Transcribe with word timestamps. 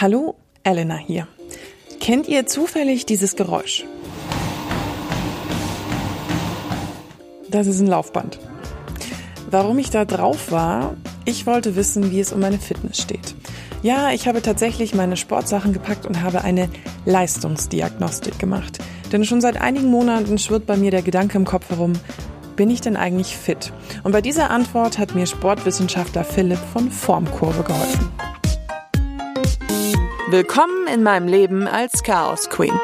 Hallo, 0.00 0.36
Elena 0.62 0.96
hier. 0.96 1.26
Kennt 1.98 2.28
ihr 2.28 2.46
zufällig 2.46 3.04
dieses 3.04 3.34
Geräusch? 3.34 3.84
Das 7.50 7.66
ist 7.66 7.80
ein 7.80 7.88
Laufband. 7.88 8.38
Warum 9.50 9.76
ich 9.80 9.90
da 9.90 10.04
drauf 10.04 10.52
war? 10.52 10.94
Ich 11.24 11.46
wollte 11.46 11.74
wissen, 11.74 12.12
wie 12.12 12.20
es 12.20 12.32
um 12.32 12.38
meine 12.38 12.60
Fitness 12.60 13.02
steht. 13.02 13.34
Ja, 13.82 14.12
ich 14.12 14.28
habe 14.28 14.40
tatsächlich 14.40 14.94
meine 14.94 15.16
Sportsachen 15.16 15.72
gepackt 15.72 16.06
und 16.06 16.22
habe 16.22 16.44
eine 16.44 16.68
Leistungsdiagnostik 17.04 18.38
gemacht. 18.38 18.78
Denn 19.10 19.24
schon 19.24 19.40
seit 19.40 19.60
einigen 19.60 19.88
Monaten 19.88 20.38
schwirrt 20.38 20.66
bei 20.66 20.76
mir 20.76 20.92
der 20.92 21.02
Gedanke 21.02 21.36
im 21.36 21.44
Kopf 21.44 21.70
herum, 21.70 21.94
bin 22.54 22.70
ich 22.70 22.80
denn 22.80 22.96
eigentlich 22.96 23.36
fit? 23.36 23.72
Und 24.04 24.12
bei 24.12 24.20
dieser 24.20 24.50
Antwort 24.50 24.96
hat 24.96 25.16
mir 25.16 25.26
Sportwissenschaftler 25.26 26.22
Philipp 26.22 26.60
von 26.72 26.88
Formkurve 26.88 27.64
geholfen. 27.64 28.12
Willkommen 30.30 30.86
in 30.92 31.02
meinem 31.02 31.26
Leben 31.26 31.66
als 31.66 32.02
Chaos 32.02 32.50
Queen. 32.50 32.78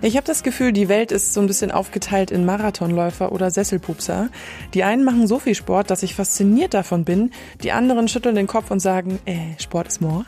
Ich 0.00 0.16
habe 0.16 0.24
das 0.24 0.44
Gefühl, 0.44 0.72
die 0.72 0.88
Welt 0.88 1.10
ist 1.10 1.34
so 1.34 1.40
ein 1.40 1.48
bisschen 1.48 1.72
aufgeteilt 1.72 2.30
in 2.30 2.44
Marathonläufer 2.44 3.32
oder 3.32 3.50
Sesselpupser. 3.50 4.28
Die 4.74 4.84
einen 4.84 5.02
machen 5.02 5.26
so 5.26 5.40
viel 5.40 5.56
Sport, 5.56 5.90
dass 5.90 6.04
ich 6.04 6.14
fasziniert 6.14 6.72
davon 6.72 7.04
bin. 7.04 7.32
Die 7.64 7.72
anderen 7.72 8.06
schütteln 8.06 8.36
den 8.36 8.46
Kopf 8.46 8.70
und 8.70 8.78
sagen, 8.78 9.18
äh, 9.24 9.60
Sport 9.60 9.88
ist 9.88 10.00
Mord. 10.00 10.26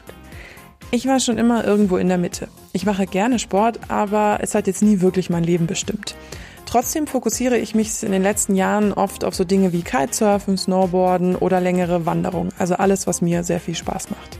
Ich 0.90 1.06
war 1.06 1.20
schon 1.20 1.38
immer 1.38 1.64
irgendwo 1.64 1.98
in 1.98 2.08
der 2.08 2.18
Mitte. 2.18 2.48
Ich 2.72 2.84
mache 2.84 3.06
gerne 3.06 3.38
Sport, 3.38 3.78
aber 3.86 4.38
es 4.42 4.56
hat 4.56 4.66
jetzt 4.66 4.82
nie 4.82 5.00
wirklich 5.00 5.30
mein 5.30 5.44
Leben 5.44 5.68
bestimmt. 5.68 6.16
Trotzdem 6.66 7.06
fokussiere 7.06 7.56
ich 7.56 7.74
mich 7.74 8.02
in 8.02 8.12
den 8.12 8.22
letzten 8.22 8.54
Jahren 8.54 8.92
oft 8.92 9.24
auf 9.24 9.34
so 9.34 9.44
Dinge 9.44 9.72
wie 9.72 9.82
Kitesurfen, 9.82 10.58
Snowboarden 10.58 11.36
oder 11.36 11.60
längere 11.60 12.04
Wanderungen. 12.04 12.52
Also 12.58 12.74
alles, 12.74 13.06
was 13.06 13.22
mir 13.22 13.44
sehr 13.44 13.60
viel 13.60 13.74
Spaß 13.76 14.10
macht. 14.10 14.38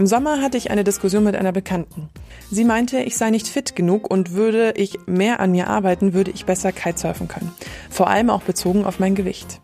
Im 0.00 0.06
Sommer 0.06 0.40
hatte 0.40 0.56
ich 0.56 0.70
eine 0.70 0.82
Diskussion 0.82 1.24
mit 1.24 1.36
einer 1.36 1.52
Bekannten. 1.52 2.08
Sie 2.50 2.64
meinte, 2.64 3.00
ich 3.00 3.18
sei 3.18 3.28
nicht 3.28 3.46
fit 3.46 3.76
genug 3.76 4.10
und 4.10 4.32
würde 4.32 4.72
ich 4.74 4.98
mehr 5.04 5.40
an 5.40 5.50
mir 5.50 5.68
arbeiten, 5.68 6.14
würde 6.14 6.30
ich 6.30 6.46
besser 6.46 6.72
Kitesurfen 6.72 7.28
können. 7.28 7.52
Vor 7.90 8.08
allem 8.08 8.30
auch 8.30 8.40
bezogen 8.40 8.86
auf 8.86 8.98
mein 8.98 9.14
Gewicht. 9.14 9.60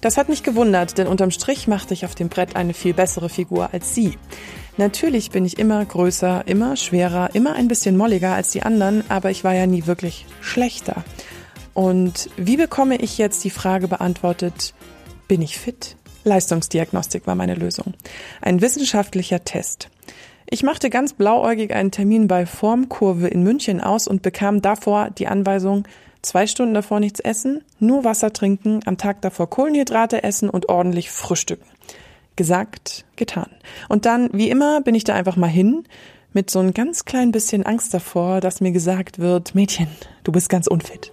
Das 0.00 0.16
hat 0.16 0.28
mich 0.28 0.44
gewundert, 0.44 0.96
denn 0.96 1.08
unterm 1.08 1.32
Strich 1.32 1.66
machte 1.66 1.92
ich 1.92 2.04
auf 2.04 2.14
dem 2.14 2.28
Brett 2.28 2.54
eine 2.54 2.72
viel 2.72 2.94
bessere 2.94 3.28
Figur 3.28 3.70
als 3.72 3.92
sie. 3.92 4.16
Natürlich 4.76 5.32
bin 5.32 5.44
ich 5.44 5.58
immer 5.58 5.84
größer, 5.84 6.44
immer 6.46 6.76
schwerer, 6.76 7.30
immer 7.32 7.54
ein 7.54 7.66
bisschen 7.66 7.96
molliger 7.96 8.32
als 8.32 8.52
die 8.52 8.62
anderen, 8.62 9.02
aber 9.08 9.32
ich 9.32 9.42
war 9.42 9.54
ja 9.54 9.66
nie 9.66 9.88
wirklich 9.88 10.24
schlechter. 10.40 11.02
Und 11.74 12.30
wie 12.36 12.56
bekomme 12.56 12.94
ich 12.94 13.18
jetzt 13.18 13.42
die 13.42 13.50
Frage 13.50 13.88
beantwortet, 13.88 14.72
bin 15.26 15.42
ich 15.42 15.58
fit? 15.58 15.96
Leistungsdiagnostik 16.24 17.26
war 17.26 17.34
meine 17.34 17.54
Lösung. 17.54 17.94
Ein 18.40 18.60
wissenschaftlicher 18.60 19.44
Test. 19.44 19.88
Ich 20.48 20.62
machte 20.62 20.90
ganz 20.90 21.12
blauäugig 21.12 21.72
einen 21.72 21.92
Termin 21.92 22.26
bei 22.26 22.44
Formkurve 22.44 23.28
in 23.28 23.42
München 23.42 23.80
aus 23.80 24.08
und 24.08 24.22
bekam 24.22 24.62
davor 24.62 25.10
die 25.10 25.28
Anweisung, 25.28 25.86
zwei 26.22 26.46
Stunden 26.46 26.74
davor 26.74 27.00
nichts 27.00 27.20
essen, 27.20 27.64
nur 27.78 28.04
Wasser 28.04 28.32
trinken, 28.32 28.80
am 28.84 28.98
Tag 28.98 29.22
davor 29.22 29.48
Kohlenhydrate 29.48 30.24
essen 30.24 30.50
und 30.50 30.68
ordentlich 30.68 31.10
frühstücken. 31.10 31.66
Gesagt, 32.36 33.04
getan. 33.16 33.48
Und 33.88 34.06
dann, 34.06 34.30
wie 34.32 34.50
immer, 34.50 34.80
bin 34.80 34.94
ich 34.94 35.04
da 35.04 35.14
einfach 35.14 35.36
mal 35.36 35.46
hin, 35.46 35.84
mit 36.32 36.50
so 36.50 36.58
ein 36.60 36.74
ganz 36.74 37.04
klein 37.04 37.32
bisschen 37.32 37.64
Angst 37.64 37.92
davor, 37.94 38.40
dass 38.40 38.60
mir 38.60 38.72
gesagt 38.72 39.18
wird, 39.18 39.54
Mädchen, 39.54 39.88
du 40.24 40.32
bist 40.32 40.48
ganz 40.48 40.66
unfit. 40.66 41.12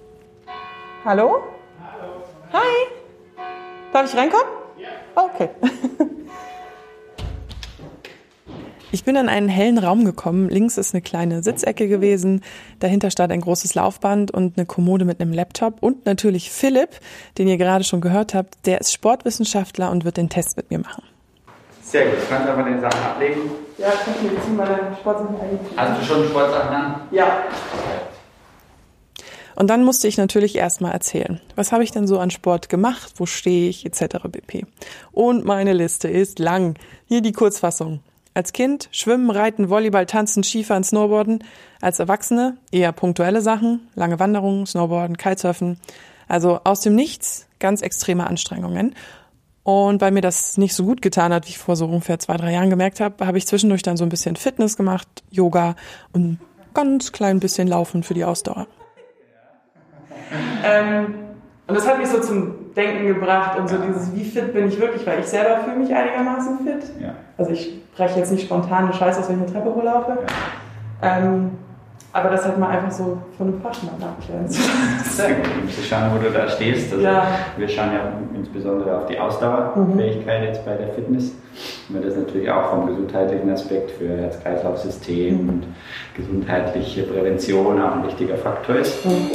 Hallo? 1.06 1.38
Hallo. 1.80 2.24
Hi. 2.54 3.44
Darf 3.94 4.12
ich 4.12 4.18
reinkommen? 4.18 4.67
Okay. 5.18 5.50
Ich 8.90 9.04
bin 9.04 9.18
in 9.18 9.28
einen 9.28 9.50
hellen 9.50 9.78
Raum 9.78 10.06
gekommen. 10.06 10.48
Links 10.48 10.78
ist 10.78 10.94
eine 10.94 11.02
kleine 11.02 11.44
Sitzecke 11.44 11.90
gewesen. 11.90 12.42
Dahinter 12.80 13.12
stand 13.12 13.34
ein 13.34 13.42
großes 13.42 13.76
Laufband 13.76 14.32
und 14.32 14.58
eine 14.58 14.66
Kommode 14.66 15.04
mit 15.04 15.20
einem 15.20 15.34
Laptop. 15.34 15.84
Und 15.84 16.06
natürlich 16.06 16.50
Philipp, 16.50 16.92
den 17.38 17.50
ihr 17.50 17.58
gerade 17.58 17.84
schon 17.84 18.00
gehört 18.00 18.34
habt. 18.34 18.66
Der 18.66 18.80
ist 18.80 18.94
Sportwissenschaftler 18.94 19.92
und 19.92 20.06
wird 20.06 20.16
den 20.16 20.30
Test 20.30 20.56
mit 20.56 20.72
mir 20.72 20.80
machen. 20.80 21.04
Sehr 21.82 22.06
gut. 22.06 22.20
Kannst 22.30 22.48
du 22.48 22.52
einfach 22.54 22.66
den 22.66 22.80
Sachen 22.80 23.04
ablegen? 23.04 23.42
Ja, 23.78 23.90
ich 23.90 24.06
kann 24.06 24.24
mir 24.24 24.32
jetzt 24.34 24.50
mal 24.56 24.66
deine 24.66 24.96
Sportsachen 24.96 25.36
eigentlich. 25.36 25.78
Hast 25.78 26.02
du 26.02 26.06
schon 26.06 26.28
Sportsachen 26.30 26.74
an? 26.74 27.02
Ja. 27.12 27.44
Und 29.58 29.72
dann 29.72 29.84
musste 29.84 30.08
ich 30.08 30.20
natürlich 30.20 30.56
erstmal 30.56 30.92
erzählen, 30.92 31.42
was 31.56 31.72
habe 31.72 31.84
ich 31.84 31.90
denn 31.90 32.06
so 32.06 32.20
an 32.20 32.30
Sport 32.30 32.70
gemacht, 32.70 33.14
wo 33.16 33.26
stehe 33.26 33.70
ich, 33.70 33.88
etc. 33.88 34.28
bp. 34.30 34.68
Und 35.12 35.46
meine 35.46 35.74
Liste 35.74 36.08
ist 36.08 36.38
lang. 36.38 36.76
Hier 37.08 37.22
die 37.22 37.32
Kurzfassung. 37.32 38.02
Als 38.36 38.54
Kind 38.54 38.88
Schwimmen, 38.92 39.32
Reiten, 39.32 39.72
Volleyball, 39.72 40.06
Tanzen, 40.06 40.44
Skifahren, 40.44 40.84
Snowboarden. 40.84 41.44
Als 41.82 41.98
Erwachsene 41.98 42.58
eher 42.72 42.92
punktuelle 42.92 43.42
Sachen, 43.42 43.90
lange 43.96 44.20
Wanderungen, 44.20 44.68
Snowboarden, 44.68 45.18
Kitesurfen. 45.18 45.80
Also 46.28 46.60
aus 46.64 46.82
dem 46.82 46.94
Nichts 46.94 47.48
ganz 47.58 47.82
extreme 47.82 48.28
Anstrengungen. 48.28 48.94
Und 49.64 50.02
weil 50.02 50.12
mir 50.12 50.22
das 50.22 50.58
nicht 50.58 50.76
so 50.76 50.86
gut 50.86 51.02
getan 51.02 51.34
hat, 51.34 51.48
wie 51.48 51.52
ich 51.52 51.58
vor 51.58 51.76
so 51.76 51.86
ungefähr 51.86 52.20
zwei, 52.20 52.38
drei 52.38 52.54
Jahren 52.54 52.70
gemerkt 52.70 53.00
habe, 53.00 53.26
habe 53.26 53.40
ich 53.40 53.48
zwischendurch 53.48 53.82
dann 53.82 53.98
so 53.98 54.06
ein 54.06 54.10
bisschen 54.10 54.36
Fitness 54.36 54.78
gemacht, 54.78 55.08
Yoga 55.32 55.76
und 56.14 56.38
ganz 56.76 57.12
klein 57.12 57.40
bisschen 57.40 57.68
Laufen 57.68 58.04
für 58.04 58.14
die 58.14 58.24
Ausdauer. 58.24 58.68
Ähm, 60.64 61.16
und 61.68 61.76
das 61.76 61.88
hat 61.88 61.98
mich 62.00 62.08
so 62.08 62.20
zum 62.20 62.74
Denken 62.76 63.08
gebracht 63.08 63.58
und 63.60 63.68
so 63.68 63.78
dieses, 63.78 64.16
wie 64.16 64.24
fit 64.24 64.54
bin 64.54 64.68
ich 64.68 64.80
wirklich, 64.80 65.06
weil 65.06 65.20
ich 65.20 65.28
selber 65.28 65.64
fühle 65.64 65.78
mich 65.78 65.94
einigermaßen 65.94 66.60
fit. 66.60 67.02
Ja. 67.02 67.16
Also 67.38 67.52
ich 67.52 67.82
breche 67.96 68.20
jetzt 68.20 68.32
nicht 68.32 68.46
spontan 68.46 68.86
eine 68.86 68.94
Scheiße 68.94 69.20
aus, 69.20 69.30
wenn 69.30 69.38
ich 69.38 69.44
eine 69.44 69.52
Treppe 69.52 69.76
hochlaufe. 69.76 70.18
Ja. 71.02 71.18
Ähm, 71.18 71.52
aber 72.14 72.30
das 72.30 72.46
hat 72.46 72.58
man 72.58 72.70
einfach 72.72 72.92
so 72.92 73.18
von 73.38 73.48
einem 73.48 73.62
Fachmann 73.62 74.02
abklären 74.02 74.48
Sehr 75.04 75.36
gut, 75.36 75.46
um 75.62 75.70
zu 75.70 75.82
schauen, 75.82 76.10
wo 76.16 76.24
du 76.24 76.32
da 76.32 76.48
stehst. 76.48 76.92
Also 76.94 77.04
ja. 77.04 77.28
Wir 77.58 77.68
schauen 77.68 77.92
ja 77.92 78.12
insbesondere 78.34 78.98
auf 78.98 79.06
die 79.08 79.20
Ausdauerfähigkeit 79.20 80.42
mhm. 80.42 80.48
jetzt 80.48 80.66
bei 80.66 80.76
der 80.76 80.90
Fitness, 80.90 81.34
weil 81.90 82.02
das 82.02 82.16
natürlich 82.16 82.50
auch 82.50 82.72
vom 82.72 82.88
gesundheitlichen 82.88 83.52
Aspekt 83.52 83.92
für 83.92 84.10
Herz-Kreislauf-System 84.18 85.44
mhm. 85.44 85.50
und 85.50 85.68
gesundheitliche 86.16 87.04
Prävention 87.04 87.82
auch 87.82 87.98
ein 87.98 88.06
wichtiger 88.06 88.38
Faktor 88.38 88.78
ist. 88.78 89.06
Mhm. 89.06 89.32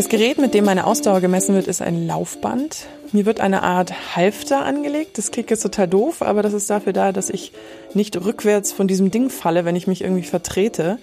Das 0.00 0.08
Gerät, 0.08 0.38
mit 0.38 0.54
dem 0.54 0.64
meine 0.64 0.86
Ausdauer 0.86 1.20
gemessen 1.20 1.54
wird, 1.54 1.66
ist 1.66 1.82
ein 1.82 2.06
Laufband. 2.06 2.86
Mir 3.12 3.26
wird 3.26 3.38
eine 3.38 3.62
Art 3.62 4.16
Halfter 4.16 4.64
angelegt. 4.64 5.18
Das 5.18 5.30
klingt 5.30 5.50
jetzt 5.50 5.60
total 5.60 5.88
doof, 5.88 6.22
aber 6.22 6.42
das 6.42 6.54
ist 6.54 6.70
dafür 6.70 6.94
da, 6.94 7.12
dass 7.12 7.28
ich 7.28 7.52
nicht 7.92 8.16
rückwärts 8.16 8.72
von 8.72 8.88
diesem 8.88 9.10
Ding 9.10 9.28
falle, 9.28 9.66
wenn 9.66 9.76
ich 9.76 9.86
mich 9.86 10.00
irgendwie 10.00 10.22
vertrete. 10.22 10.98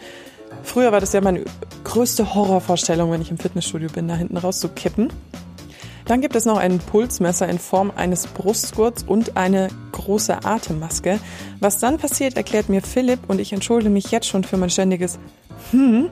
Früher 0.64 0.92
war 0.92 1.00
das 1.00 1.14
ja 1.14 1.22
meine 1.22 1.46
größte 1.84 2.34
Horrorvorstellung, 2.34 3.12
wenn 3.12 3.22
ich 3.22 3.30
im 3.30 3.38
Fitnessstudio 3.38 3.90
bin, 3.94 4.08
da 4.08 4.16
hinten 4.16 4.36
rauszukippen. 4.36 5.10
Dann 6.06 6.20
gibt 6.20 6.36
es 6.36 6.46
noch 6.46 6.58
ein 6.58 6.80
Pulsmesser 6.80 7.48
in 7.48 7.60
Form 7.60 7.92
eines 7.96 8.26
Brustgurts 8.26 9.04
und 9.04 9.38
eine 9.38 9.68
große 9.92 10.44
Atemmaske. 10.44 11.20
Was 11.60 11.78
dann 11.78 12.00
passiert, 12.00 12.36
erklärt 12.36 12.68
mir 12.68 12.82
Philipp 12.82 13.20
und 13.28 13.40
ich 13.40 13.54
entschuldige 13.54 13.92
mich 13.92 14.10
jetzt 14.10 14.26
schon 14.26 14.44
für 14.44 14.58
mein 14.58 14.72
ständiges 14.72 15.20
Hm. 15.70 16.10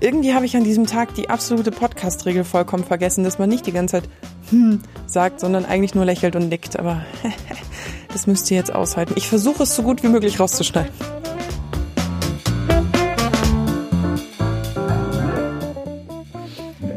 Irgendwie 0.00 0.32
habe 0.32 0.46
ich 0.46 0.56
an 0.56 0.62
diesem 0.62 0.86
Tag 0.86 1.14
die 1.16 1.28
absolute 1.28 1.72
Podcast-Regel 1.72 2.44
vollkommen 2.44 2.84
vergessen, 2.84 3.24
dass 3.24 3.40
man 3.40 3.48
nicht 3.48 3.66
die 3.66 3.72
ganze 3.72 4.00
Zeit 4.00 4.08
hm 4.50 4.80
sagt, 5.06 5.40
sondern 5.40 5.64
eigentlich 5.64 5.96
nur 5.96 6.04
lächelt 6.04 6.36
und 6.36 6.48
nickt. 6.48 6.78
Aber 6.78 7.02
das 8.12 8.28
müsst 8.28 8.48
ihr 8.52 8.56
jetzt 8.56 8.72
aushalten. 8.72 9.14
Ich 9.16 9.28
versuche 9.28 9.64
es 9.64 9.74
so 9.74 9.82
gut 9.82 10.04
wie 10.04 10.08
möglich 10.08 10.38
rauszuschneiden. 10.38 10.92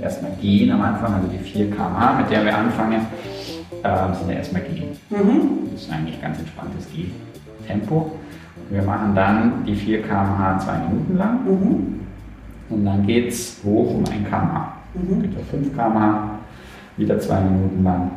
Erstmal 0.03 0.33
gehen 0.39 0.71
am 0.71 0.81
Anfang, 0.81 1.15
also 1.15 1.27
die 1.27 1.39
4 1.39 1.71
km/h, 1.71 2.19
mit 2.19 2.29
der 2.29 2.45
wir 2.45 2.55
anfangen, 2.55 3.07
äh, 3.81 4.15
sind 4.15 4.29
ja 4.29 4.35
erstmal 4.35 4.61
gehen. 4.61 4.89
Mhm. 5.09 5.71
Das 5.73 5.81
ist 5.81 5.91
eigentlich 5.91 6.21
ganz 6.21 6.37
entspanntes 6.37 6.85
Gehen-Tempo. 6.93 8.11
Wir 8.69 8.83
machen 8.83 9.15
dann 9.15 9.65
die 9.65 9.75
4 9.75 10.03
km/h 10.03 10.59
zwei 10.59 10.77
Minuten 10.77 11.17
lang. 11.17 11.45
Mhm. 11.45 12.01
Und 12.71 12.85
dann 12.85 13.05
geht 13.05 13.29
es 13.29 13.61
hoch 13.63 13.95
um 13.95 14.03
1 14.05 14.29
km/h. 14.29 14.73
Mhm. 14.93 15.21
Geht 15.21 15.37
auf 15.37 15.47
5 15.47 15.73
km/h, 15.75 16.39
wieder 16.97 17.19
2 17.19 17.39
Minuten 17.41 17.83
lang, 17.83 18.11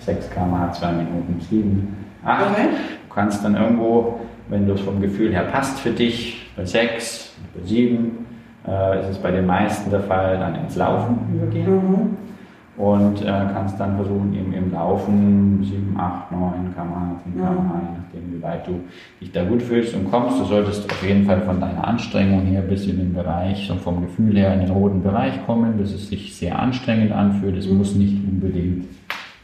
6 0.00 0.30
km/h, 0.30 0.72
2 0.72 0.92
Minuten, 0.92 1.40
7, 1.40 1.96
8. 2.24 2.50
Okay. 2.50 2.68
Du 3.08 3.14
kannst 3.14 3.44
dann 3.44 3.56
irgendwo, 3.56 4.20
wenn 4.48 4.66
du 4.66 4.74
es 4.74 4.80
vom 4.80 5.00
Gefühl 5.00 5.32
her 5.32 5.44
passt 5.44 5.78
für 5.80 5.90
dich, 5.90 6.50
bei 6.56 6.64
6, 6.64 7.32
bei 7.54 7.66
7, 7.66 8.26
äh, 8.66 9.00
ist 9.00 9.08
es 9.10 9.18
bei 9.18 9.30
den 9.30 9.46
meisten 9.46 9.90
der 9.90 10.00
Fall, 10.00 10.38
dann 10.38 10.54
ins 10.54 10.76
Laufen 10.76 11.18
übergehen. 11.34 11.74
Mhm 11.74 12.29
und 12.76 13.22
äh, 13.22 13.26
kannst 13.52 13.78
dann 13.78 13.96
versuchen, 13.96 14.34
eben 14.34 14.52
im 14.52 14.72
Laufen 14.72 15.60
7, 15.62 15.94
8, 15.98 16.32
9 16.32 16.74
km/h, 16.74 17.20
10 17.24 17.34
km/h, 17.34 17.80
je 17.82 18.20
nachdem, 18.20 18.32
wie 18.32 18.42
weit 18.42 18.66
du 18.66 18.80
dich 19.20 19.32
da 19.32 19.44
gut 19.44 19.62
fühlst 19.62 19.94
und 19.94 20.10
kommst. 20.10 20.38
Du 20.38 20.44
solltest 20.44 20.90
auf 20.90 21.02
jeden 21.06 21.24
Fall 21.26 21.42
von 21.42 21.60
deiner 21.60 21.86
Anstrengung 21.86 22.46
her 22.46 22.62
bis 22.62 22.86
in 22.86 22.98
den 22.98 23.12
Bereich, 23.12 23.66
so 23.66 23.74
vom 23.74 24.02
Gefühl 24.02 24.36
her 24.38 24.54
in 24.54 24.60
den 24.60 24.70
roten 24.70 25.02
Bereich 25.02 25.44
kommen, 25.44 25.78
dass 25.78 25.92
es 25.92 26.08
sich 26.08 26.34
sehr 26.34 26.58
anstrengend 26.58 27.12
anfühlt. 27.12 27.56
Es 27.56 27.68
muss 27.68 27.94
nicht 27.94 28.16
unbedingt 28.26 28.86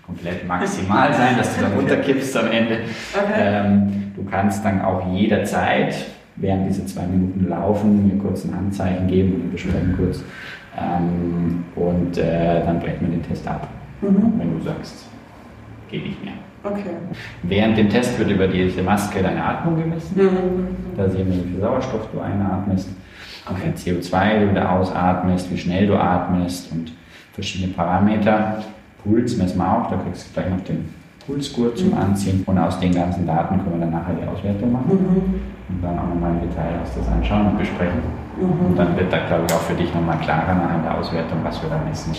komplett 0.07 0.47
maximal 0.49 1.13
sein, 1.13 1.37
dass 1.37 1.57
du 1.57 1.63
dann 1.63 1.73
runterkippst 1.73 2.37
am 2.37 2.51
Ende. 2.51 2.79
Okay. 3.13 3.33
Ähm, 3.39 4.13
du 4.15 4.25
kannst 4.25 4.65
dann 4.65 4.81
auch 4.81 5.13
jederzeit 5.13 5.95
während 6.37 6.69
diese 6.69 6.85
zwei 6.87 7.07
Minuten 7.07 7.49
laufen, 7.49 8.07
mir 8.07 8.23
kurz 8.23 8.45
ein 8.45 8.55
Handzeichen 8.55 9.07
geben 9.09 9.35
und 9.35 9.45
wir 9.45 9.53
besprechen 9.53 9.95
kurz. 9.97 10.23
Ähm, 10.79 11.65
und 11.75 12.19
äh, 12.19 12.65
dann 12.65 12.81
brechen 12.81 13.01
wir 13.03 13.09
den 13.09 13.23
Test 13.23 13.47
ab, 13.49 13.69
mhm. 14.01 14.35
wenn 14.37 14.59
du 14.59 14.65
sagst, 14.65 15.07
geht 15.91 16.05
nicht 16.05 16.25
mehr. 16.25 16.35
Okay. 16.63 16.83
Während 17.43 17.79
dem 17.79 17.89
Test 17.89 18.19
wird 18.19 18.31
über 18.31 18.49
diese 18.49 18.83
Maske 18.83 19.23
deine 19.23 19.43
Atmung 19.43 19.77
gemessen. 19.77 20.17
Mhm. 20.17 20.97
Da 20.97 21.09
sehen 21.09 21.29
wir, 21.29 21.45
wie 21.45 21.53
viel 21.53 21.61
Sauerstoff 21.61 22.09
du 22.13 22.21
einatmest, 22.21 22.89
okay. 23.49 23.73
wie 23.75 23.79
viel 23.79 23.99
CO2 23.99 24.41
du 24.41 24.51
wieder 24.51 24.73
ausatmest, 24.73 25.51
wie 25.51 25.59
schnell 25.59 25.87
du 25.87 25.97
atmest 25.97 26.73
und 26.73 26.93
verschiedene 27.33 27.73
Parameter. 27.73 28.63
Puls 29.03 29.37
messen 29.37 29.59
wir 29.59 29.71
auch, 29.71 29.91
da 29.91 29.97
kriegst 29.97 30.29
du 30.29 30.41
gleich 30.41 30.51
noch 30.51 30.65
den 30.65 30.89
Pulsgurt 31.27 31.77
zum. 31.77 31.93
Anziehen. 31.95 32.45
Und 32.47 32.59
aus 32.59 32.79
den 32.79 32.95
ganzen 32.95 33.27
Daten 33.27 33.59
können 33.59 33.73
wir 33.73 33.81
dann 33.81 33.91
nachher 33.91 34.15
die 34.15 34.27
Auswertung 34.27 34.73
machen 34.73 34.91
mhm. 34.91 35.41
und 35.69 35.83
dann 35.83 35.99
auch 35.99 36.09
nochmal 36.09 36.33
im 36.33 36.49
Detail 36.49 36.79
uns 36.81 36.91
das 36.95 37.09
anschauen 37.09 37.49
und 37.49 37.59
besprechen. 37.59 38.01
Mhm. 38.37 38.67
Und 38.67 38.77
dann 38.77 38.97
wird 38.97 39.13
da, 39.13 39.27
glaube 39.27 39.45
ich, 39.49 39.53
auch 39.53 39.63
für 39.63 39.75
dich 39.75 39.93
nochmal 39.93 40.19
klarer 40.21 40.55
nachher 40.55 40.77
in 40.77 40.83
der 40.83 40.99
Auswertung, 40.99 41.39
was 41.43 41.61
wir 41.63 41.69
da 41.69 41.79
messen. 41.79 42.15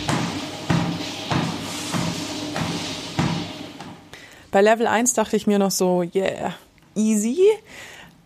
Bei 4.52 4.62
Level 4.62 4.88
1 4.88 5.14
dachte 5.14 5.36
ich 5.36 5.46
mir 5.48 5.60
noch 5.60 5.72
so, 5.72 6.04
yeah, 6.16 6.54
easy. 6.96 7.38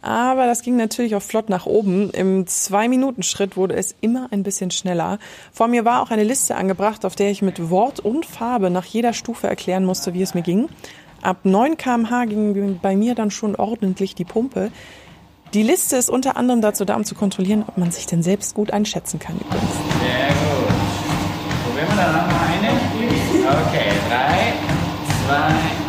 Aber 0.01 0.47
das 0.47 0.63
ging 0.63 0.77
natürlich 0.77 1.15
auch 1.15 1.21
flott 1.21 1.49
nach 1.49 1.65
oben. 1.65 2.09
Im 2.11 2.47
Zwei-Minuten-Schritt 2.47 3.55
wurde 3.55 3.75
es 3.75 3.95
immer 4.01 4.27
ein 4.31 4.43
bisschen 4.43 4.71
schneller. 4.71 5.19
Vor 5.51 5.67
mir 5.67 5.85
war 5.85 6.01
auch 6.01 6.09
eine 6.09 6.23
Liste 6.23 6.55
angebracht, 6.55 7.05
auf 7.05 7.15
der 7.15 7.29
ich 7.29 7.41
mit 7.41 7.69
Wort 7.69 7.99
und 7.99 8.25
Farbe 8.25 8.69
nach 8.69 8.85
jeder 8.85 9.13
Stufe 9.13 9.47
erklären 9.47 9.85
musste, 9.85 10.13
wie 10.13 10.21
es 10.23 10.33
mir 10.33 10.41
ging. 10.41 10.69
Ab 11.21 11.39
9 11.43 11.77
kmh 11.77 12.25
ging 12.25 12.79
bei 12.81 12.95
mir 12.95 13.13
dann 13.13 13.29
schon 13.29 13.55
ordentlich 13.55 14.15
die 14.15 14.25
Pumpe. 14.25 14.71
Die 15.53 15.63
Liste 15.63 15.97
ist 15.97 16.09
unter 16.09 16.37
anderem 16.37 16.61
dazu 16.61 16.85
da, 16.85 16.95
um 16.95 17.03
zu 17.03 17.13
kontrollieren, 17.13 17.63
ob 17.67 17.77
man 17.77 17.91
sich 17.91 18.07
denn 18.07 18.23
selbst 18.23 18.55
gut 18.55 18.71
einschätzen 18.71 19.19
kann 19.19 19.35
übrigens. 19.35 19.71
Sehr 19.99 20.27
gut. 20.29 20.71
Probieren 21.65 21.89
wir 21.89 21.95
dann 21.95 22.13
nochmal 22.15 22.47
eine. 22.47 22.69
Okay, 23.67 23.91
drei, 24.07 24.53
zwei, 25.27 25.80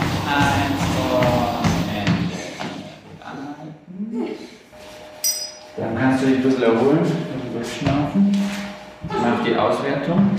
kannst 6.23 6.23
du 6.23 6.27
dich 6.27 6.37
ein 6.37 6.43
bisschen 6.43 6.63
erholen, 6.63 6.99
durchschnaufen. 7.53 8.33
Mach 9.09 9.45
die 9.45 9.57
Auswertung. 9.57 10.31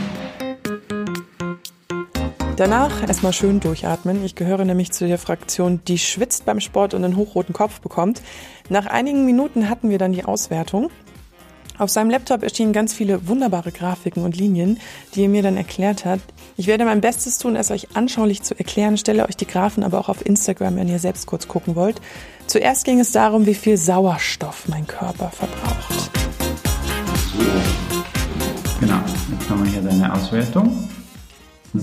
Danach 2.55 3.07
erstmal 3.07 3.33
schön 3.33 3.59
durchatmen. 3.59 4.23
Ich 4.23 4.35
gehöre 4.35 4.63
nämlich 4.63 4.91
zu 4.91 5.07
der 5.07 5.17
Fraktion, 5.17 5.81
die 5.87 5.97
schwitzt 5.97 6.45
beim 6.45 6.59
Sport 6.59 6.93
und 6.93 7.03
einen 7.03 7.17
hochroten 7.17 7.53
Kopf 7.53 7.81
bekommt. 7.81 8.21
Nach 8.69 8.85
einigen 8.85 9.25
Minuten 9.25 9.69
hatten 9.69 9.89
wir 9.89 9.97
dann 9.97 10.13
die 10.13 10.23
Auswertung. 10.23 10.89
Auf 11.77 11.89
seinem 11.89 12.11
Laptop 12.11 12.43
erschienen 12.43 12.71
ganz 12.71 12.93
viele 12.93 13.27
wunderbare 13.27 13.71
Grafiken 13.71 14.23
und 14.23 14.37
Linien, 14.37 14.79
die 15.15 15.23
er 15.23 15.29
mir 15.29 15.41
dann 15.41 15.57
erklärt 15.57 16.05
hat. 16.05 16.19
Ich 16.55 16.67
werde 16.67 16.85
mein 16.85 17.01
Bestes 17.01 17.39
tun, 17.39 17.55
es 17.55 17.71
euch 17.71 17.95
anschaulich 17.95 18.43
zu 18.43 18.57
erklären, 18.57 18.97
stelle 18.97 19.27
euch 19.27 19.35
die 19.35 19.47
Graphen 19.47 19.83
aber 19.83 19.99
auch 19.99 20.09
auf 20.09 20.23
Instagram, 20.23 20.75
wenn 20.75 20.87
ihr 20.87 20.99
selbst 20.99 21.25
kurz 21.25 21.47
gucken 21.47 21.75
wollt. 21.75 21.99
Zuerst 22.45 22.85
ging 22.85 22.99
es 22.99 23.11
darum, 23.11 23.47
wie 23.47 23.55
viel 23.55 23.77
Sauerstoff 23.77 24.67
mein 24.67 24.85
Körper 24.85 25.31
verbraucht. 25.31 26.11
Genau, 28.79 28.99
jetzt 29.31 29.49
haben 29.49 29.63
wir 29.63 29.71
hier 29.71 29.81
seine 29.81 30.13
Auswertung. 30.13 30.89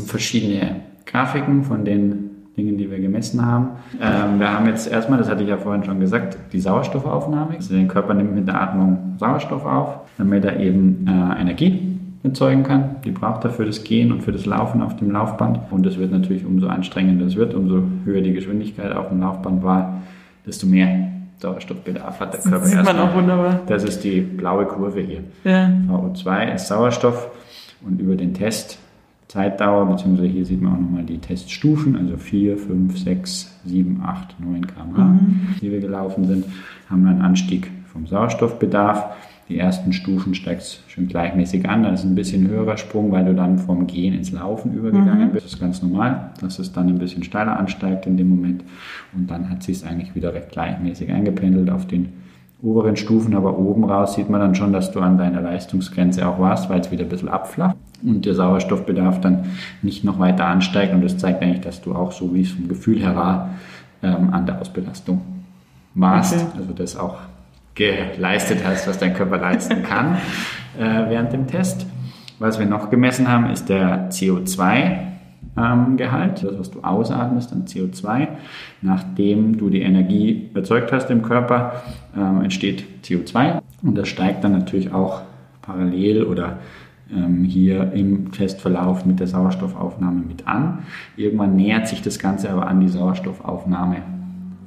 Verschiedene 0.06 0.82
Grafiken 1.04 1.64
von 1.64 1.84
den 1.84 2.29
Dingen, 2.60 2.78
die 2.78 2.90
wir 2.90 2.98
gemessen 2.98 3.44
haben. 3.44 3.70
Ähm, 4.00 4.38
wir 4.38 4.52
haben 4.52 4.66
jetzt 4.66 4.90
erstmal, 4.90 5.18
das 5.18 5.28
hatte 5.28 5.42
ich 5.42 5.48
ja 5.48 5.56
vorhin 5.56 5.84
schon 5.84 5.98
gesagt, 6.00 6.36
die 6.52 6.60
Sauerstoffaufnahme. 6.60 7.54
Also 7.56 7.74
der 7.74 7.86
Körper 7.88 8.14
nimmt 8.14 8.34
mit 8.34 8.46
der 8.46 8.60
Atmung 8.60 9.14
Sauerstoff 9.18 9.64
auf, 9.64 10.00
damit 10.18 10.44
er 10.44 10.60
eben 10.60 11.06
äh, 11.06 11.40
Energie 11.40 11.98
erzeugen 12.22 12.62
kann. 12.62 12.96
Die 13.04 13.10
braucht 13.10 13.44
er 13.44 13.50
für 13.50 13.64
das 13.64 13.82
Gehen 13.82 14.12
und 14.12 14.22
für 14.22 14.32
das 14.32 14.44
Laufen 14.44 14.82
auf 14.82 14.96
dem 14.96 15.10
Laufband. 15.10 15.58
Und 15.70 15.86
es 15.86 15.98
wird 15.98 16.12
natürlich 16.12 16.44
umso 16.44 16.68
anstrengender 16.68 17.26
es 17.26 17.36
wird, 17.36 17.54
umso 17.54 17.82
höher 18.04 18.20
die 18.20 18.32
Geschwindigkeit 18.32 18.92
auf 18.92 19.08
dem 19.08 19.20
Laufband 19.20 19.62
war, 19.62 20.02
desto 20.46 20.66
mehr 20.66 21.08
Sauerstoffbedarf 21.38 22.20
hat 22.20 22.34
der 22.34 22.40
Körper. 22.40 22.58
Das 22.58 22.70
sieht 22.70 22.84
man 22.84 22.98
auch 22.98 23.14
wunderbar. 23.14 23.60
Das 23.66 23.84
ist 23.84 24.04
die 24.04 24.20
blaue 24.20 24.66
Kurve 24.66 25.00
hier. 25.00 25.20
Ja. 25.44 25.70
VO2 25.88 26.54
ist 26.54 26.68
Sauerstoff 26.68 27.30
und 27.86 28.00
über 28.00 28.14
den 28.14 28.34
Test 28.34 28.78
Zeitdauer, 29.30 29.86
beziehungsweise 29.86 30.28
hier 30.28 30.44
sieht 30.44 30.60
man 30.60 30.72
auch 30.72 30.80
nochmal 30.80 31.04
die 31.04 31.18
Teststufen, 31.18 31.96
also 31.96 32.16
4, 32.16 32.58
5, 32.58 32.98
6, 32.98 33.60
7, 33.64 34.02
8, 34.04 34.40
9 34.40 34.66
km/h, 34.66 35.04
mhm. 35.04 35.40
die 35.60 35.70
wir 35.70 35.78
gelaufen 35.78 36.24
sind, 36.26 36.46
haben 36.88 37.04
wir 37.04 37.10
einen 37.10 37.22
Anstieg 37.22 37.70
vom 37.92 38.08
Sauerstoffbedarf. 38.08 39.14
Die 39.48 39.56
ersten 39.56 39.92
Stufen 39.92 40.34
steigt 40.34 40.62
es 40.62 40.82
schon 40.88 41.06
gleichmäßig 41.06 41.68
an, 41.68 41.84
dann 41.84 41.94
ist 41.94 42.02
ein 42.02 42.16
bisschen 42.16 42.48
höherer 42.48 42.76
Sprung, 42.76 43.12
weil 43.12 43.24
du 43.24 43.34
dann 43.34 43.58
vom 43.58 43.86
Gehen 43.86 44.14
ins 44.14 44.32
Laufen 44.32 44.74
übergegangen 44.74 45.28
mhm. 45.28 45.32
bist. 45.32 45.46
Das 45.46 45.52
ist 45.52 45.60
ganz 45.60 45.80
normal, 45.80 46.32
dass 46.40 46.58
es 46.58 46.72
dann 46.72 46.88
ein 46.88 46.98
bisschen 46.98 47.22
steiler 47.22 47.56
ansteigt 47.56 48.06
in 48.06 48.16
dem 48.16 48.30
Moment 48.30 48.64
und 49.14 49.30
dann 49.30 49.48
hat 49.48 49.62
sich 49.62 49.76
es 49.76 49.84
eigentlich 49.84 50.16
wieder 50.16 50.34
recht 50.34 50.50
gleichmäßig 50.50 51.12
eingependelt 51.12 51.70
auf 51.70 51.86
den 51.86 52.08
oberen 52.62 52.96
Stufen, 52.96 53.34
aber 53.34 53.58
oben 53.58 53.84
raus 53.84 54.14
sieht 54.14 54.28
man 54.28 54.40
dann 54.40 54.54
schon, 54.54 54.72
dass 54.72 54.92
du 54.92 55.00
an 55.00 55.18
deiner 55.18 55.40
Leistungsgrenze 55.40 56.26
auch 56.28 56.38
warst, 56.38 56.68
weil 56.68 56.80
es 56.80 56.90
wieder 56.90 57.04
ein 57.04 57.08
bisschen 57.08 57.28
abflacht 57.28 57.76
und 58.02 58.24
der 58.26 58.34
Sauerstoffbedarf 58.34 59.20
dann 59.20 59.46
nicht 59.82 60.04
noch 60.04 60.18
weiter 60.18 60.46
ansteigt. 60.46 60.92
Und 60.92 61.02
das 61.02 61.18
zeigt 61.18 61.42
eigentlich, 61.42 61.62
dass 61.62 61.80
du 61.80 61.94
auch 61.94 62.12
so, 62.12 62.34
wie 62.34 62.42
es 62.42 62.50
vom 62.50 62.68
Gefühl 62.68 63.00
her 63.00 63.16
war, 63.16 63.50
ähm, 64.02 64.30
an 64.32 64.46
der 64.46 64.60
Ausbelastung 64.60 65.20
warst. 65.94 66.34
Okay. 66.34 66.46
Also 66.56 66.72
das 66.72 66.96
auch 66.96 67.18
geleistet 67.74 68.58
hast, 68.64 68.86
was 68.86 68.98
dein 68.98 69.14
Körper 69.14 69.38
leisten 69.38 69.82
kann 69.82 70.16
äh, 70.78 71.08
während 71.08 71.32
dem 71.32 71.46
Test. 71.46 71.86
Was 72.38 72.58
wir 72.58 72.66
noch 72.66 72.90
gemessen 72.90 73.28
haben, 73.28 73.50
ist 73.50 73.68
der 73.68 74.10
CO2. 74.10 75.09
Ähm, 75.56 75.96
Gehalt, 75.96 76.44
das 76.44 76.58
was 76.58 76.70
du 76.70 76.80
ausatmest 76.82 77.52
an 77.52 77.64
CO2. 77.64 78.28
Nachdem 78.82 79.58
du 79.58 79.68
die 79.68 79.82
Energie 79.82 80.50
erzeugt 80.54 80.92
hast 80.92 81.10
im 81.10 81.22
Körper, 81.22 81.82
ähm, 82.16 82.42
entsteht 82.42 82.84
CO2 83.04 83.60
und 83.82 83.96
das 83.96 84.08
steigt 84.08 84.44
dann 84.44 84.52
natürlich 84.52 84.92
auch 84.92 85.22
parallel 85.62 86.22
oder 86.24 86.58
ähm, 87.12 87.44
hier 87.44 87.92
im 87.92 88.30
Testverlauf 88.30 89.04
mit 89.04 89.18
der 89.18 89.26
Sauerstoffaufnahme 89.26 90.20
mit 90.20 90.46
an. 90.46 90.80
Irgendwann 91.16 91.56
nähert 91.56 91.88
sich 91.88 92.02
das 92.02 92.18
Ganze 92.18 92.50
aber 92.50 92.68
an 92.68 92.80
die 92.80 92.88
Sauerstoffaufnahme 92.88 93.96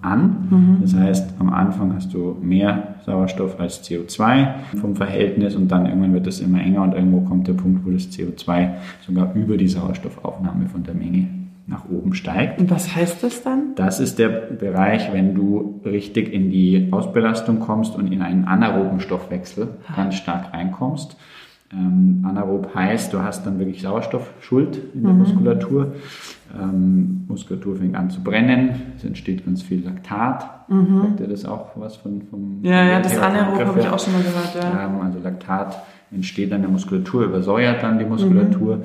an. 0.03 0.48
Mhm. 0.50 0.77
Das 0.81 0.95
heißt, 0.95 1.33
am 1.39 1.50
Anfang 1.50 1.93
hast 1.95 2.13
du 2.13 2.38
mehr 2.41 2.95
Sauerstoff 3.05 3.60
als 3.60 3.83
CO2 3.83 4.48
vom 4.79 4.95
Verhältnis 4.95 5.55
und 5.55 5.69
dann 5.69 5.86
irgendwann 5.86 6.13
wird 6.13 6.27
es 6.27 6.39
immer 6.39 6.62
enger 6.62 6.83
und 6.83 6.93
irgendwo 6.93 7.22
kommt 7.22 7.48
der 7.48 7.53
Punkt, 7.53 7.86
wo 7.86 7.91
das 7.91 8.10
CO2 8.10 8.72
sogar 9.05 9.33
über 9.33 9.57
die 9.57 9.67
Sauerstoffaufnahme 9.67 10.67
von 10.67 10.83
der 10.83 10.93
Menge 10.93 11.27
nach 11.65 11.89
oben 11.89 12.13
steigt. 12.13 12.60
Und 12.60 12.69
was 12.69 12.93
heißt 12.93 13.24
das 13.24 13.41
dann? 13.43 13.75
Das 13.75 14.00
ist 14.00 14.19
der 14.19 14.29
Bereich, 14.29 15.13
wenn 15.13 15.33
du 15.33 15.79
richtig 15.86 16.31
in 16.31 16.50
die 16.50 16.89
Ausbelastung 16.91 17.60
kommst 17.60 17.95
und 17.95 18.12
in 18.12 18.22
einen 18.22 18.45
anaeroben 18.45 19.00
Stoffwechsel 19.00 19.69
ganz 19.95 20.15
stark 20.15 20.53
reinkommst. 20.53 21.15
Ähm, 21.75 22.24
anaerob 22.27 22.75
heißt, 22.75 23.13
du 23.13 23.20
hast 23.20 23.46
dann 23.46 23.58
wirklich 23.58 23.82
Sauerstoffschuld 23.82 24.80
in 24.94 25.03
der 25.03 25.13
mhm. 25.13 25.20
Muskulatur. 25.20 25.94
Ähm, 26.60 27.25
Muskulatur 27.27 27.77
fängt 27.77 27.96
an 27.96 28.12
zu 28.12 28.22
brennen, 28.22 28.82
es 28.96 29.03
entsteht 29.03 29.46
ganz 29.46 29.63
viel 29.63 29.84
Laktat. 29.84 30.70
Mhm. 30.70 31.01
Sagt 31.01 31.20
ihr 31.22 31.27
das 31.27 31.46
auch 31.46 31.72
was 31.75 31.96
von 31.96 32.22
vom 32.30 32.60
Ja, 32.62 32.84
ja, 32.84 33.00
das 33.00 33.18
anaerob 33.18 33.65
habe 33.65 33.80
ich 33.80 33.88
auch 33.88 34.00
schon 34.00 34.13
mal 34.13 34.22
gehört. 34.22 34.56
Ja. 34.56 34.86
Ähm, 34.86 35.01
also 35.01 35.20
Laktat 35.20 35.82
entsteht 36.12 36.51
dann 36.51 36.58
in 36.58 36.63
der 36.63 36.72
Muskulatur, 36.72 37.24
übersäuert 37.24 37.82
dann 37.82 37.98
die 37.98 38.06
Muskulatur. 38.06 38.77
Mhm. 38.77 38.84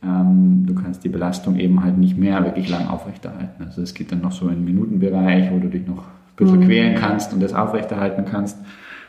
Ähm, 0.00 0.64
du 0.66 0.74
kannst 0.74 1.02
die 1.02 1.08
Belastung 1.08 1.56
eben 1.56 1.82
halt 1.82 1.98
nicht 1.98 2.16
mehr 2.16 2.44
wirklich 2.44 2.68
lang 2.68 2.86
aufrechterhalten. 2.86 3.64
Also 3.64 3.82
es 3.82 3.94
geht 3.94 4.12
dann 4.12 4.20
noch 4.20 4.32
so 4.32 4.46
in 4.46 4.56
den 4.56 4.64
Minutenbereich, 4.64 5.50
wo 5.50 5.58
du 5.58 5.68
dich 5.68 5.88
noch 5.88 6.04
ein 6.04 6.36
bisschen 6.36 6.60
mhm. 6.60 6.64
quälen 6.66 6.94
kannst 6.94 7.32
und 7.32 7.42
das 7.42 7.52
aufrechterhalten 7.52 8.24
kannst. 8.30 8.58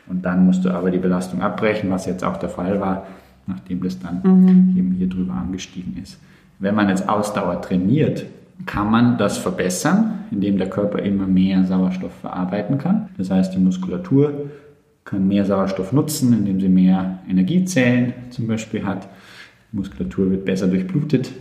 Und 0.08 0.26
dann 0.26 0.48
musst 0.48 0.66
du 0.66 0.72
aber 0.72 0.90
die 0.90 0.98
Belastung 0.98 1.44
abbrechen, 1.44 1.92
was 1.92 2.08
jetzt 2.08 2.24
auch 2.24 2.38
der 2.38 2.50
Fall 2.50 2.80
war, 2.82 3.06
nachdem 3.50 3.84
das 3.84 4.00
dann 4.00 4.22
mhm. 4.24 4.78
eben 4.78 4.92
hier 4.94 5.10
drüber 5.10 5.34
angestiegen 5.34 5.98
ist. 6.02 6.20
Wenn 6.60 6.76
man 6.76 6.90
jetzt 6.90 7.08
Ausdauer 7.10 7.62
trainiert, 7.62 8.26
kann 8.66 8.92
man 8.92 9.18
das 9.18 9.38
verbessern, 9.38 10.26
indem 10.32 10.58
der 10.58 10.70
Körper 10.70 11.00
immer 11.00 11.28
mehr 11.28 11.64
Sauerstoff 11.66 12.14
verarbeiten 12.22 12.78
kann. 12.78 13.10
Das 13.18 13.32
heißt, 13.32 13.54
die 13.54 13.60
Muskulatur 13.60 14.50
kann 15.06 15.28
mehr 15.28 15.46
Sauerstoff 15.46 15.92
nutzen, 15.92 16.34
indem 16.34 16.60
sie 16.60 16.70
mehr 16.70 17.20
Energiezellen 17.28 18.14
zum 18.30 18.48
Beispiel 18.48 18.86
hat. 18.86 19.08
Die 19.72 19.78
Muskulatur 19.78 20.30
wird 20.30 20.46
besser 20.46 20.68
durchblutet 20.68 21.32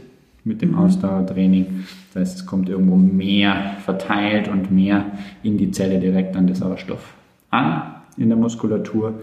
mit 0.44 0.62
dem 0.62 0.70
mhm. 0.72 0.78
Ausdauertraining. 0.78 1.84
Das 2.12 2.22
heißt, 2.22 2.36
es 2.38 2.46
kommt 2.46 2.68
irgendwo 2.68 2.96
mehr 2.96 3.76
verteilt 3.84 4.48
und 4.48 4.70
mehr 4.70 5.04
in 5.42 5.58
die 5.58 5.70
Zelle 5.70 5.98
direkt 5.98 6.36
an 6.36 6.46
den 6.46 6.56
Sauerstoff 6.56 7.14
an 7.50 7.94
in 8.16 8.28
der 8.28 8.38
Muskulatur. 8.38 9.14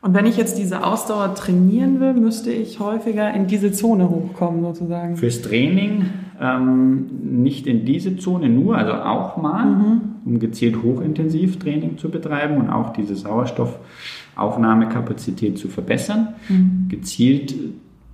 Und 0.00 0.14
wenn 0.14 0.26
ich 0.26 0.36
jetzt 0.36 0.58
diese 0.58 0.84
Ausdauer 0.84 1.34
trainieren 1.34 1.98
will, 1.98 2.14
müsste 2.14 2.52
ich 2.52 2.78
häufiger 2.78 3.34
in 3.34 3.48
diese 3.48 3.72
Zone 3.72 4.08
hochkommen, 4.08 4.62
sozusagen. 4.62 5.16
Fürs 5.16 5.42
Training 5.42 6.06
ähm, 6.40 7.06
nicht 7.42 7.66
in 7.66 7.84
diese 7.84 8.16
Zone 8.16 8.48
nur, 8.48 8.78
also 8.78 8.92
auch 8.92 9.36
mal, 9.36 9.66
mhm. 9.66 10.00
um 10.24 10.38
gezielt 10.38 10.84
hochintensiv 10.84 11.58
Training 11.58 11.98
zu 11.98 12.10
betreiben 12.10 12.58
und 12.58 12.70
auch 12.70 12.92
diese 12.92 13.16
Sauerstoffaufnahmekapazität 13.16 15.58
zu 15.58 15.66
verbessern. 15.68 16.34
Mhm. 16.48 16.86
Gezielt 16.88 17.56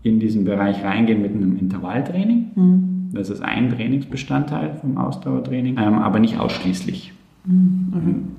in 0.03 0.21
diesen 0.21 0.45
Bereich 0.45 0.83
reingehen 0.83 1.21
mit 1.21 1.35
einem 1.35 1.59
Intervalltraining. 1.59 2.47
Mhm. 2.55 3.11
Das 3.13 3.29
ist 3.29 3.43
ein 3.43 3.69
Trainingsbestandteil 3.71 4.79
vom 4.81 4.97
Ausdauertraining, 4.97 5.77
ähm, 5.79 5.99
aber 5.99 6.19
nicht 6.19 6.41
ausschließlich. 6.41 7.13
Mhm. 7.45 8.31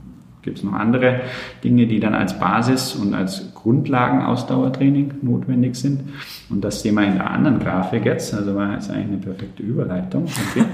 Gibt 0.46 0.60
es 0.60 0.64
noch 0.64 0.74
andere 0.74 1.22
Dinge, 1.64 1.88
die 1.88 2.00
dann 2.00 2.14
als 2.14 2.40
Basis 2.40 2.94
und 2.94 3.14
als 3.16 3.52
Grundlagen-Ausdauertraining 3.56 5.16
notwendig 5.24 5.76
sind. 5.76 6.02
Und 6.50 6.64
das 6.64 6.84
sehen 6.84 6.96
wir 6.96 7.04
in 7.04 7.16
der 7.16 7.32
anderen 7.32 7.60
Grafik 7.60 8.06
jetzt. 8.06 8.34
Also 8.34 8.56
war 8.56 8.74
jetzt 8.74 8.92
eigentlich 8.92 9.08
eine 9.08 9.18
perfekte 9.18 9.64
Überleitung. 9.64 10.26
Okay. 10.52 10.66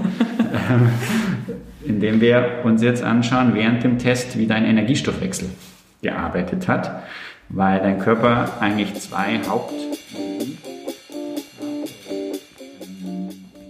Ähm, 0.52 0.90
indem 1.86 2.20
wir 2.20 2.60
uns 2.64 2.82
jetzt 2.82 3.02
anschauen, 3.02 3.54
während 3.54 3.82
dem 3.82 3.96
Test, 3.96 4.38
wie 4.38 4.46
dein 4.46 4.66
Energiestoffwechsel 4.66 5.48
gearbeitet 6.02 6.68
hat, 6.68 7.02
weil 7.48 7.80
dein 7.80 7.98
Körper 7.98 8.50
eigentlich 8.60 8.92
zwei 8.94 9.40
Haupt 9.48 9.72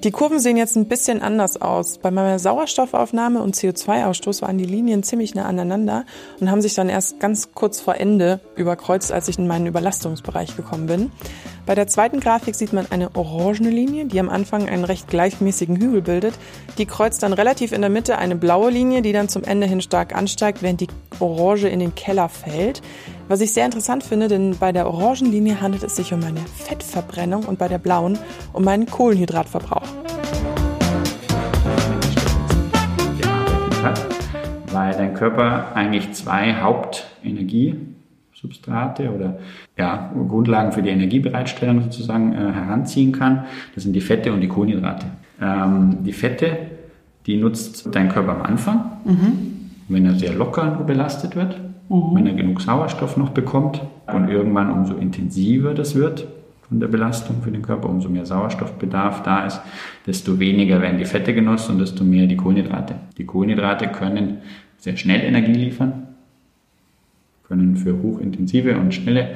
Die 0.04 0.10
Kurven 0.10 0.40
sehen 0.40 0.56
jetzt 0.56 0.74
ein 0.74 0.88
bisschen 0.88 1.22
anders 1.22 1.62
aus. 1.62 1.98
Bei 1.98 2.10
meiner 2.10 2.40
Sauerstoffaufnahme 2.40 3.40
und 3.40 3.54
CO2-Ausstoß 3.54 4.42
waren 4.42 4.58
die 4.58 4.64
Linien 4.64 5.04
ziemlich 5.04 5.36
nah 5.36 5.44
aneinander 5.44 6.06
und 6.40 6.50
haben 6.50 6.60
sich 6.60 6.74
dann 6.74 6.88
erst 6.88 7.20
ganz 7.20 7.52
kurz 7.54 7.80
vor 7.80 7.94
Ende 7.94 8.40
überkreuzt, 8.56 9.12
als 9.12 9.28
ich 9.28 9.38
in 9.38 9.46
meinen 9.46 9.66
Überlastungsbereich 9.66 10.56
gekommen 10.56 10.86
bin. 10.86 11.12
Bei 11.64 11.76
der 11.76 11.86
zweiten 11.86 12.18
Grafik 12.18 12.56
sieht 12.56 12.72
man 12.72 12.86
eine 12.90 13.14
orangene 13.14 13.70
Linie, 13.70 14.06
die 14.06 14.18
am 14.18 14.28
Anfang 14.28 14.68
einen 14.68 14.84
recht 14.84 15.06
gleichmäßigen 15.08 15.76
Hügel 15.76 16.02
bildet. 16.02 16.34
Die 16.76 16.86
kreuzt 16.86 17.22
dann 17.22 17.32
relativ 17.32 17.70
in 17.70 17.82
der 17.82 17.90
Mitte 17.90 18.18
eine 18.18 18.34
blaue 18.34 18.70
Linie, 18.70 19.00
die 19.00 19.12
dann 19.12 19.28
zum 19.28 19.44
Ende 19.44 19.68
hin 19.68 19.80
stark 19.80 20.14
ansteigt, 20.14 20.62
während 20.62 20.80
die 20.80 20.88
Orange 21.20 21.68
in 21.68 21.78
den 21.78 21.94
Keller 21.94 22.28
fällt. 22.28 22.82
Was 23.28 23.40
ich 23.40 23.52
sehr 23.52 23.64
interessant 23.64 24.02
finde, 24.02 24.26
denn 24.26 24.56
bei 24.58 24.72
der 24.72 24.88
Orangenlinie 24.88 25.60
handelt 25.60 25.84
es 25.84 25.94
sich 25.94 26.12
um 26.12 26.24
eine 26.24 26.40
Fettverbrennung 26.40 27.44
und 27.44 27.60
bei 27.60 27.68
der 27.68 27.78
blauen 27.78 28.18
um 28.52 28.66
einen 28.66 28.86
Kohlenhydratverbrauch. 28.86 29.86
weil 34.72 34.92
dein 34.92 35.12
Körper 35.12 35.74
eigentlich 35.74 36.12
zwei 36.12 36.54
Hauptenergiesubstrate 38.42 39.10
oder 39.10 39.38
ja, 39.76 40.12
Grundlagen 40.28 40.72
für 40.72 40.82
die 40.82 40.90
Energiebereitstellung 40.90 41.82
sozusagen 41.82 42.32
äh, 42.32 42.52
heranziehen 42.52 43.12
kann. 43.12 43.44
Das 43.74 43.84
sind 43.84 43.92
die 43.92 44.00
Fette 44.00 44.32
und 44.32 44.40
die 44.40 44.48
Kohlenhydrate. 44.48 45.06
Ähm, 45.40 45.98
die 46.04 46.12
Fette, 46.12 46.56
die 47.26 47.36
nutzt 47.36 47.94
dein 47.94 48.08
Körper 48.08 48.32
am 48.32 48.42
Anfang, 48.42 48.84
mhm. 49.04 49.70
wenn 49.88 50.06
er 50.06 50.14
sehr 50.14 50.34
locker 50.34 50.82
belastet 50.86 51.36
wird 51.36 51.60
mhm. 51.88 52.14
wenn 52.14 52.26
er 52.26 52.34
genug 52.34 52.60
Sauerstoff 52.60 53.16
noch 53.16 53.30
bekommt. 53.30 53.82
Und 54.12 54.28
irgendwann, 54.28 54.70
umso 54.70 54.94
intensiver 54.94 55.74
das 55.74 55.94
wird 55.94 56.26
von 56.68 56.80
der 56.80 56.88
Belastung 56.88 57.42
für 57.42 57.50
den 57.50 57.62
Körper, 57.62 57.88
umso 57.88 58.08
mehr 58.08 58.26
Sauerstoffbedarf 58.26 59.22
da 59.22 59.46
ist, 59.46 59.60
desto 60.06 60.38
weniger 60.38 60.80
werden 60.80 60.98
die 60.98 61.04
Fette 61.04 61.34
genutzt 61.34 61.70
und 61.70 61.78
desto 61.78 62.04
mehr 62.04 62.26
die 62.26 62.36
Kohlenhydrate. 62.36 62.94
Die 63.16 63.24
Kohlenhydrate 63.24 63.88
können 63.88 64.38
sehr 64.78 64.96
schnell 64.96 65.20
Energie 65.20 65.52
liefern, 65.52 66.08
können 67.52 67.76
für 67.76 68.02
hochintensive 68.02 68.78
und 68.78 68.94
schnelle 68.94 69.34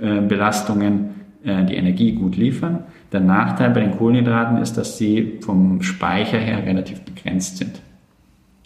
äh, 0.00 0.20
Belastungen 0.20 1.10
äh, 1.44 1.64
die 1.64 1.74
Energie 1.74 2.12
gut 2.12 2.36
liefern. 2.36 2.84
Der 3.10 3.20
Nachteil 3.20 3.70
bei 3.70 3.80
den 3.80 3.96
Kohlenhydraten 3.96 4.58
ist, 4.58 4.76
dass 4.76 4.96
sie 4.96 5.38
vom 5.40 5.82
Speicher 5.82 6.38
her 6.38 6.64
relativ 6.64 7.00
begrenzt 7.00 7.58
sind. 7.58 7.80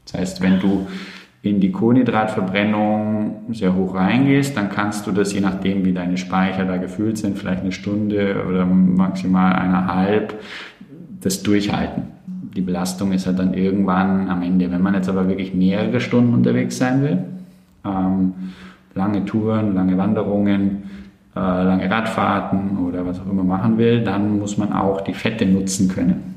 Das 0.05 0.21
heißt, 0.21 0.43
wenn 0.43 0.61
du 0.61 0.87
in 1.41 1.59
die 1.59 1.73
Kohlenhydratverbrennung 1.73 3.47
sehr 3.53 3.75
hoch 3.75 3.95
reingehst, 3.95 4.57
dann 4.57 4.69
kannst 4.69 5.07
du 5.07 5.13
das, 5.13 5.33
je 5.33 5.41
nachdem 5.41 5.85
wie 5.87 5.93
deine 5.93 6.19
Speicher 6.19 6.67
da 6.67 6.77
gefüllt 6.77 7.17
sind, 7.17 7.39
vielleicht 7.39 7.63
eine 7.63 7.73
Stunde 7.73 8.45
oder 8.47 8.67
maximal 8.67 9.55
eineinhalb, 9.55 10.39
das 11.21 11.43
durchhalten. 11.43 12.05
Die 12.55 12.61
Belastung 12.61 13.13
ist 13.13 13.27
halt 13.27 13.39
dann 13.39 13.55
irgendwann 13.55 14.29
am 14.29 14.43
Ende. 14.43 14.71
Wenn 14.71 14.83
man 14.83 14.95
jetzt 14.95 15.09
aber 15.09 15.29
wirklich 15.29 15.55
mehrere 15.55 16.01
Stunden 16.01 16.35
unterwegs 16.35 16.77
sein 16.77 17.03
will, 17.03 17.25
ähm, 17.85 18.35
lange 18.95 19.25
Touren, 19.25 19.75
lange 19.75 19.97
Wanderungen, 19.97 20.91
äh, 21.35 21.39
lange 21.41 21.91
Radfahrten 21.91 22.79
oder 22.79 23.07
was 23.07 23.21
auch 23.21 23.31
immer 23.31 23.45
machen 23.45 23.79
will, 23.79 24.05
dann 24.05 24.39
muss 24.39 24.59
man 24.59 24.73
auch 24.73 25.01
die 25.01 25.15
Fette 25.15 25.47
nutzen 25.47 25.89
können 25.89 26.35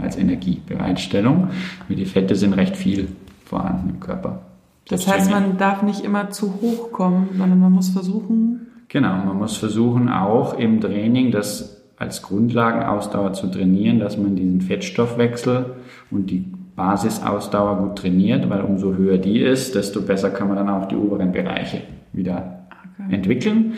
als 0.00 0.16
Energiebereitstellung. 0.16 1.48
Die 1.88 2.04
Fette 2.04 2.34
sind 2.34 2.54
recht 2.54 2.76
viel 2.76 3.08
vorhanden 3.44 3.90
im 3.90 4.00
Körper. 4.00 4.42
Das, 4.88 5.06
heißt, 5.06 5.30
man 5.30 5.58
darf 5.58 5.82
nicht 5.82 6.00
immer 6.00 6.30
zu 6.30 6.54
hoch 6.60 6.92
kommen, 6.92 7.28
sondern 7.36 7.60
man 7.60 7.72
muss 7.72 7.90
versuchen. 7.90 8.66
Genau, 8.88 9.14
man 9.24 9.38
muss 9.38 9.56
versuchen, 9.56 10.08
auch 10.08 10.54
im 10.54 10.80
Training 10.80 11.30
das 11.30 11.82
als 11.96 12.22
Grundlagenausdauer 12.22 13.32
zu 13.32 13.46
trainieren, 13.46 14.00
dass 14.00 14.18
man 14.18 14.34
diesen 14.34 14.60
Fettstoffwechsel 14.60 15.76
und 16.10 16.30
die 16.30 16.52
Basisausdauer 16.76 17.76
gut 17.78 17.98
trainiert, 17.98 18.48
weil 18.48 18.62
umso 18.62 18.94
höher 18.94 19.18
die 19.18 19.40
ist, 19.40 19.74
desto 19.74 20.00
besser 20.00 20.30
kann 20.30 20.48
man 20.48 20.56
dann 20.56 20.70
auch 20.70 20.88
die 20.88 20.96
oberen 20.96 21.32
Bereiche 21.32 21.82
wieder 22.12 22.66
okay. 22.98 23.14
entwickeln. 23.14 23.74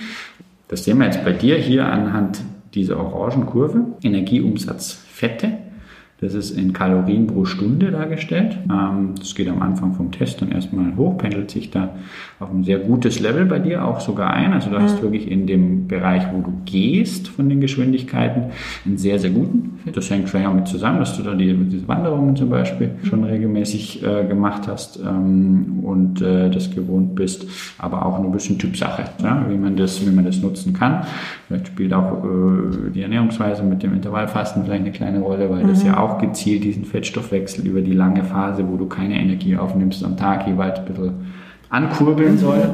Das 0.69 0.85
sehen 0.85 0.99
wir 0.99 1.07
jetzt 1.07 1.25
bei 1.25 1.33
dir 1.33 1.57
hier 1.57 1.87
anhand 1.87 2.41
dieser 2.75 2.99
Orangenkurve. 2.99 3.85
Energieumsatz 4.03 4.93
Fette 4.93 5.64
das 6.21 6.35
ist 6.35 6.53
in 6.53 6.73
Kalorien 6.73 7.27
pro 7.27 7.45
Stunde 7.45 7.91
dargestellt. 7.91 8.57
Ähm, 8.71 9.15
das 9.19 9.35
geht 9.35 9.49
am 9.49 9.61
Anfang 9.63 9.95
vom 9.95 10.13
Test 10.13 10.41
dann 10.41 10.53
erstmal 10.53 10.97
hoch, 10.97 11.19
pendelt 11.19 11.51
sich 11.51 11.71
da 11.71 11.95
auf 12.39 12.51
ein 12.51 12.65
sehr 12.65 12.79
gutes 12.79 13.21
Level 13.21 13.47
bei 13.47 13.59
dir 13.59 13.85
auch 13.85 14.01
sogar 14.01 14.33
ein. 14.33 14.53
Also 14.53 14.71
du 14.71 14.79
hast 14.79 14.99
mhm. 14.99 15.03
wirklich 15.03 15.31
in 15.31 15.47
dem 15.47 15.89
Bereich, 15.89 16.23
wo 16.33 16.41
du 16.41 16.53
gehst 16.65 17.29
von 17.29 17.49
den 17.49 17.61
Geschwindigkeiten, 17.61 18.45
einen 18.87 18.97
sehr, 18.97 19.19
sehr 19.19 19.31
guten. 19.31 19.81
Das 19.93 20.09
hängt 20.11 20.29
vielleicht 20.29 20.49
auch 20.49 20.55
mit 20.55 20.69
zusammen, 20.69 21.01
dass 21.01 21.17
du 21.17 21.23
da 21.23 21.35
die, 21.35 21.53
diese 21.55 21.87
Wanderungen 21.89 22.37
zum 22.37 22.49
Beispiel 22.49 22.89
mhm. 22.89 23.07
schon 23.07 23.25
regelmäßig 23.25 24.03
äh, 24.05 24.25
gemacht 24.25 24.69
hast 24.69 25.01
ähm, 25.01 25.81
und 25.83 26.23
äh, 26.23 26.49
das 26.49 26.71
gewohnt 26.71 27.15
bist, 27.17 27.47
aber 27.79 28.07
auch 28.07 28.19
ein 28.19 28.33
bisschen 28.33 28.59
Typsache, 28.59 29.05
ja, 29.23 29.45
wie, 29.49 29.57
man 29.57 29.77
das, 29.77 30.07
wie 30.07 30.11
man 30.11 30.25
das 30.25 30.41
nutzen 30.41 30.73
kann. 30.73 31.05
Vielleicht 31.49 31.67
spielt 31.69 31.93
auch 31.93 32.25
äh, 32.25 32.91
die 32.95 33.03
Ernährungsweise 33.03 33.63
mit 33.63 33.83
dem 33.83 33.93
Intervallfasten 33.95 34.65
vielleicht 34.65 34.83
eine 34.83 34.93
kleine 34.93 35.21
Rolle, 35.21 35.51
weil 35.51 35.65
mhm. 35.65 35.69
das 35.69 35.85
ja 35.85 35.99
auch 35.99 36.04
auch 36.05 36.19
gezielt 36.19 36.65
diesen 36.65 36.85
Fettstoffwechsel 36.85 37.67
über 37.67 37.81
die 37.81 37.93
lange 37.93 38.23
Phase, 38.25 38.69
wo 38.69 38.77
du 38.77 38.87
keine 38.87 39.19
Energie 39.19 39.57
aufnimmst 39.57 40.05
am 40.05 40.17
Tag 40.17 40.47
jeweils 40.47 40.79
ein 40.79 40.85
bisschen 40.85 41.15
ankurbeln 41.71 42.39
soll. 42.39 42.71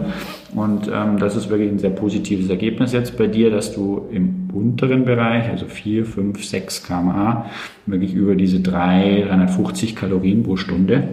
Und 0.55 0.91
ähm, 0.93 1.19
das 1.19 1.37
ist 1.37 1.49
wirklich 1.49 1.71
ein 1.71 1.79
sehr 1.79 1.91
positives 1.91 2.51
Ergebnis 2.51 2.93
jetzt 2.93 3.17
bei 3.17 3.27
dir, 3.27 3.51
dass 3.51 3.73
du 3.73 4.07
im 4.11 4.49
unteren 4.53 5.05
Bereich, 5.05 5.49
also 5.49 5.67
4, 5.67 6.05
5, 6.05 6.45
6 6.45 6.83
kmh, 6.85 7.47
wirklich 7.87 8.15
über 8.15 8.35
diese 8.35 8.61
3, 8.61 9.25
350 9.29 9.95
Kalorien 9.95 10.43
pro 10.43 10.57
Stunde 10.57 11.09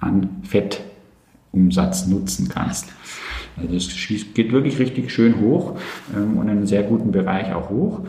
an 0.00 0.28
Fettumsatz 0.42 2.06
nutzen 2.06 2.48
kannst. 2.48 2.88
Also 3.56 3.76
es 3.76 4.34
geht 4.34 4.52
wirklich 4.52 4.78
richtig 4.78 5.10
schön 5.12 5.40
hoch 5.40 5.76
ähm, 6.14 6.38
und 6.38 6.44
in 6.44 6.50
einem 6.50 6.66
sehr 6.66 6.82
guten 6.82 7.12
Bereich 7.12 7.54
auch 7.54 7.70
hoch. 7.70 8.00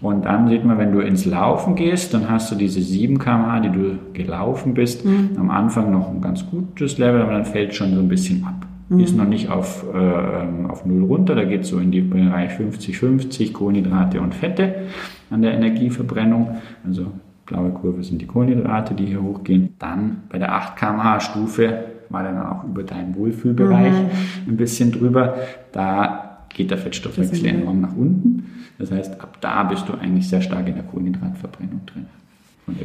Und 0.00 0.24
dann 0.24 0.48
sieht 0.48 0.64
man, 0.64 0.78
wenn 0.78 0.92
du 0.92 1.00
ins 1.00 1.26
Laufen 1.26 1.74
gehst, 1.74 2.14
dann 2.14 2.30
hast 2.30 2.50
du 2.50 2.54
diese 2.54 2.80
7 2.80 3.18
km/h, 3.18 3.60
die 3.60 3.70
du 3.70 3.98
gelaufen 4.12 4.74
bist, 4.74 5.04
mhm. 5.04 5.30
am 5.38 5.50
Anfang 5.50 5.92
noch 5.92 6.08
ein 6.10 6.20
ganz 6.20 6.44
gutes 6.50 6.98
Level, 6.98 7.22
aber 7.22 7.32
dann 7.32 7.44
fällt 7.44 7.74
schon 7.74 7.94
so 7.94 8.00
ein 8.00 8.08
bisschen 8.08 8.44
ab. 8.44 8.66
Mhm. 8.88 9.00
Ist 9.00 9.16
noch 9.16 9.26
nicht 9.26 9.50
auf, 9.50 9.84
äh, 9.94 10.68
auf 10.68 10.86
Null 10.86 11.04
runter, 11.04 11.34
da 11.34 11.44
geht 11.44 11.62
es 11.62 11.68
so 11.68 11.78
in 11.78 11.92
den 11.92 12.08
Bereich 12.10 12.52
50-50, 12.52 13.52
Kohlenhydrate 13.52 14.20
und 14.20 14.34
Fette 14.34 14.86
an 15.30 15.42
der 15.42 15.52
Energieverbrennung. 15.52 16.56
Also 16.84 17.06
blaue 17.46 17.70
Kurve 17.70 18.02
sind 18.02 18.22
die 18.22 18.26
Kohlenhydrate, 18.26 18.94
die 18.94 19.06
hier 19.06 19.22
hochgehen. 19.22 19.74
Dann 19.78 20.22
bei 20.30 20.38
der 20.38 20.54
8 20.54 20.76
km/h 20.76 21.20
Stufe 21.20 21.84
war 22.10 22.22
dann 22.22 22.38
auch 22.42 22.64
über 22.64 22.82
deinen 22.82 23.14
Wohlfühlbereich 23.16 23.92
mhm. 23.92 24.52
ein 24.52 24.56
bisschen 24.56 24.92
drüber. 24.92 25.36
Da 25.72 26.38
geht 26.48 26.70
der 26.70 26.78
Fettstoffwechsel 26.78 27.46
enorm 27.46 27.80
nach 27.80 27.96
unten. 27.96 28.46
Das 28.78 28.90
heißt, 28.90 29.20
ab 29.20 29.38
da 29.40 29.62
bist 29.64 29.88
du 29.88 29.94
eigentlich 29.94 30.28
sehr 30.28 30.42
stark 30.42 30.66
in 30.68 30.74
der 30.74 30.84
Kohlenhydratverbrennung 30.84 31.82
drin. 31.86 32.06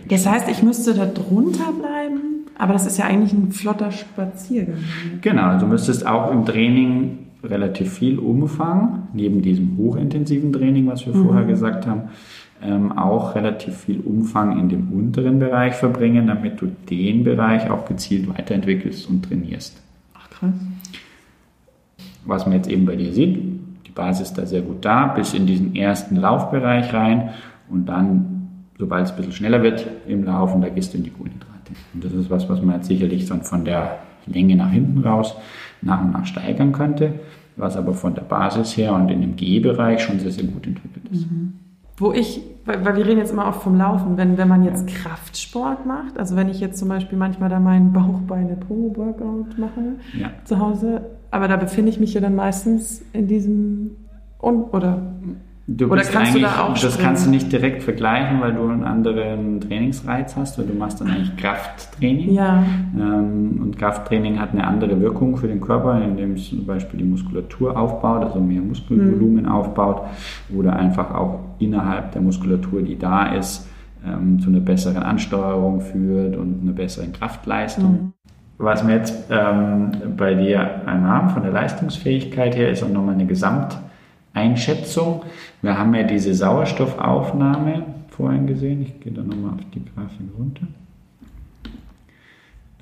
Das 0.09 0.25
heißt, 0.25 0.49
ich 0.49 0.63
müsste 0.63 0.93
da 0.93 1.05
drunter 1.05 1.71
bleiben, 1.71 2.47
aber 2.57 2.73
das 2.73 2.85
ist 2.85 2.97
ja 2.97 3.05
eigentlich 3.05 3.33
ein 3.33 3.51
flotter 3.51 3.91
Spaziergang. 3.91 4.77
Genau, 5.21 5.43
also 5.43 5.65
du 5.65 5.71
müsstest 5.71 6.05
auch 6.05 6.31
im 6.31 6.45
Training 6.45 7.19
relativ 7.43 7.93
viel 7.93 8.17
Umfang, 8.17 9.07
neben 9.13 9.41
diesem 9.41 9.77
hochintensiven 9.77 10.51
Training, 10.51 10.87
was 10.87 11.05
wir 11.05 11.13
mhm. 11.13 11.25
vorher 11.25 11.45
gesagt 11.45 11.85
haben, 11.85 12.03
ähm, 12.61 12.97
auch 12.97 13.35
relativ 13.35 13.77
viel 13.77 13.99
Umfang 13.99 14.59
in 14.59 14.69
dem 14.69 14.91
unteren 14.91 15.39
Bereich 15.39 15.75
verbringen, 15.75 16.27
damit 16.27 16.61
du 16.61 16.67
den 16.89 17.23
Bereich 17.23 17.69
auch 17.69 17.85
gezielt 17.85 18.27
weiterentwickelst 18.29 19.09
und 19.09 19.25
trainierst. 19.25 19.81
Ach 20.13 20.29
krass. 20.29 20.53
was 22.25 22.45
man 22.45 22.55
jetzt 22.55 22.69
eben 22.69 22.85
bei 22.85 22.95
dir 22.95 23.13
sieht, 23.13 23.37
die 23.85 23.91
Basis 23.91 24.29
ist 24.29 24.37
da 24.37 24.45
sehr 24.45 24.61
gut 24.61 24.83
da, 24.83 25.07
bis 25.07 25.33
in 25.33 25.45
diesen 25.45 25.75
ersten 25.75 26.15
Laufbereich 26.15 26.93
rein 26.93 27.29
und 27.69 27.87
dann, 27.87 28.49
sobald 28.77 29.05
es 29.05 29.11
ein 29.11 29.17
bisschen 29.17 29.33
schneller 29.33 29.61
wird 29.61 29.85
im 30.07 30.23
Laufen, 30.23 30.61
da 30.61 30.69
gehst 30.69 30.93
du 30.93 30.97
in 30.97 31.03
die 31.03 31.11
Kohlenhydrate. 31.11 31.73
Und 31.93 32.03
das 32.03 32.13
ist 32.13 32.29
was, 32.29 32.49
was 32.49 32.61
man 32.61 32.75
jetzt 32.77 32.87
sicherlich 32.87 33.27
dann 33.27 33.41
von 33.41 33.65
der 33.65 33.99
Länge 34.25 34.55
nach 34.55 34.71
hinten 34.71 35.03
raus 35.03 35.35
nach 35.81 36.03
und 36.03 36.11
nach 36.11 36.25
steigern 36.25 36.71
könnte, 36.71 37.13
was 37.55 37.77
aber 37.77 37.93
von 37.93 38.15
der 38.15 38.23
Basis 38.23 38.75
her 38.75 38.93
und 38.93 39.09
in 39.09 39.21
dem 39.21 39.35
G-Bereich 39.35 40.01
schon 40.01 40.19
sehr, 40.19 40.31
sehr 40.31 40.45
gut 40.45 40.65
entwickelt 40.67 41.05
ist. 41.11 41.29
Mhm. 41.29 41.53
Wo 41.97 42.11
ich, 42.11 42.41
weil, 42.65 42.83
weil, 42.83 42.97
wir 42.97 43.05
reden 43.05 43.19
jetzt 43.19 43.31
immer 43.31 43.47
oft 43.47 43.61
vom 43.61 43.77
Laufen, 43.77 44.17
wenn, 44.17 44.37
wenn 44.37 44.47
man 44.47 44.63
jetzt. 44.63 44.87
Kraftsport 44.87 45.85
macht, 45.85 46.17
also 46.17 46.35
wenn 46.35 46.49
ich 46.49 46.59
jetzt 46.59 46.77
zum 46.77 46.89
Beispiel 46.89 47.17
manchmal 47.17 47.49
da 47.49 47.59
meinen 47.59 47.93
Bauchbeine-Po-Workout 47.93 49.57
mache 49.57 49.95
ja. 50.17 50.31
zu 50.43 50.59
Hause, 50.59 51.01
aber 51.31 51.47
da 51.47 51.55
befinde 51.55 51.89
ich 51.89 51.99
mich 51.99 52.13
ja 52.13 52.21
dann 52.21 52.35
meistens 52.35 53.01
in 53.13 53.27
diesem, 53.27 53.91
oder 54.39 55.13
Du 55.67 55.87
Oder 55.87 56.03
kannst 56.03 56.35
du 56.35 56.41
da 56.41 56.61
auch 56.61 56.73
Das 56.73 56.81
springen? 56.81 57.07
kannst 57.07 57.25
du 57.25 57.29
nicht 57.31 57.51
direkt 57.51 57.81
vergleichen, 57.81 58.39
weil 58.39 58.53
du 58.53 58.67
einen 58.67 58.83
anderen 58.83 59.59
Trainingsreiz 59.59 60.35
hast, 60.35 60.59
weil 60.59 60.65
du 60.67 60.75
machst 60.75 61.01
dann 61.01 61.09
eigentlich 61.09 61.35
Krafttraining. 61.37 62.33
Ja. 62.33 62.63
Ähm, 62.95 63.61
und 63.63 63.75
Krafttraining 63.75 64.39
hat 64.39 64.51
eine 64.51 64.67
andere 64.67 65.01
Wirkung 65.01 65.37
für 65.37 65.47
den 65.47 65.59
Körper, 65.59 65.99
indem 66.03 66.33
es 66.33 66.49
zum 66.49 66.67
Beispiel 66.67 66.99
die 66.99 67.05
Muskulatur 67.05 67.75
aufbaut, 67.75 68.23
also 68.23 68.39
mehr 68.39 68.61
Muskelvolumen 68.61 69.45
mhm. 69.45 69.51
aufbaut 69.51 70.03
oder 70.55 70.75
einfach 70.75 71.15
auch 71.15 71.39
innerhalb 71.57 72.11
der 72.11 72.21
Muskulatur, 72.21 72.83
die 72.83 72.99
da 72.99 73.33
ist, 73.33 73.67
ähm, 74.05 74.39
zu 74.39 74.49
einer 74.49 74.59
besseren 74.59 75.01
Ansteuerung 75.01 75.81
führt 75.81 76.37
und 76.37 76.61
einer 76.61 76.73
besseren 76.73 77.11
Kraftleistung. 77.11 77.91
Mhm. 77.91 78.13
Was 78.59 78.87
wir 78.87 78.93
jetzt 78.95 79.31
ähm, 79.31 79.91
bei 80.15 80.35
dir 80.35 80.87
einmal 80.87 81.09
haben 81.09 81.29
von 81.31 81.41
der 81.41 81.51
Leistungsfähigkeit 81.51 82.55
her, 82.55 82.69
ist 82.69 82.83
auch 82.83 82.89
nochmal 82.89 83.15
eine 83.15 83.25
Gesamt- 83.25 83.77
Einschätzung. 84.35 85.23
Wir 85.65 85.79
haben 85.79 85.95
ja 85.95 86.03
diese 86.03 86.35
Sauerstoffaufnahme 86.35 87.85
vorhin 88.09 88.45
gesehen. 88.45 88.83
Ich 88.83 88.99
gehe 88.99 89.11
da 89.11 89.23
nochmal 89.23 89.53
auf 89.55 89.61
die 89.73 89.83
Grafik 89.83 90.27
runter. 90.37 90.67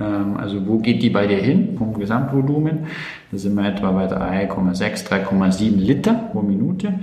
Ähm, 0.02 0.36
also 0.36 0.68
wo 0.68 0.80
geht 0.80 1.02
die 1.02 1.10
bei 1.10 1.26
dir 1.26 1.38
hin 1.38 1.78
vom 1.78 1.94
Gesamtvolumen? 1.94 2.88
Da 3.32 3.38
sind 3.38 3.56
wir 3.56 3.66
etwa 3.66 3.92
bei 3.92 4.08
3,6, 4.08 5.08
3,7 5.08 5.78
Liter 5.78 6.14
pro 6.34 6.42
Minute. 6.42 6.96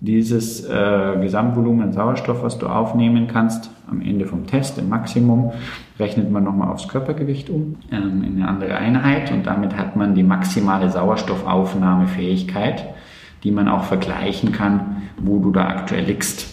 Dieses 0.00 0.66
äh, 0.68 1.16
Gesamtvolumen 1.18 1.94
Sauerstoff, 1.94 2.42
was 2.42 2.58
du 2.58 2.66
aufnehmen 2.66 3.26
kannst, 3.26 3.70
am 3.90 4.02
Ende 4.02 4.26
vom 4.26 4.46
Test 4.46 4.76
im 4.76 4.90
Maximum, 4.90 5.52
rechnet 5.98 6.30
man 6.30 6.44
nochmal 6.44 6.68
aufs 6.68 6.88
Körpergewicht 6.88 7.48
um, 7.48 7.76
ähm, 7.90 8.22
in 8.22 8.36
eine 8.36 8.48
andere 8.48 8.74
Einheit 8.74 9.32
und 9.32 9.46
damit 9.46 9.78
hat 9.78 9.96
man 9.96 10.14
die 10.14 10.24
maximale 10.24 10.90
Sauerstoffaufnahmefähigkeit 10.90 12.84
die 13.42 13.50
man 13.50 13.68
auch 13.68 13.84
vergleichen 13.84 14.52
kann, 14.52 15.02
wo 15.18 15.38
du 15.38 15.50
da 15.50 15.66
aktuell 15.68 16.04
liegst 16.04 16.46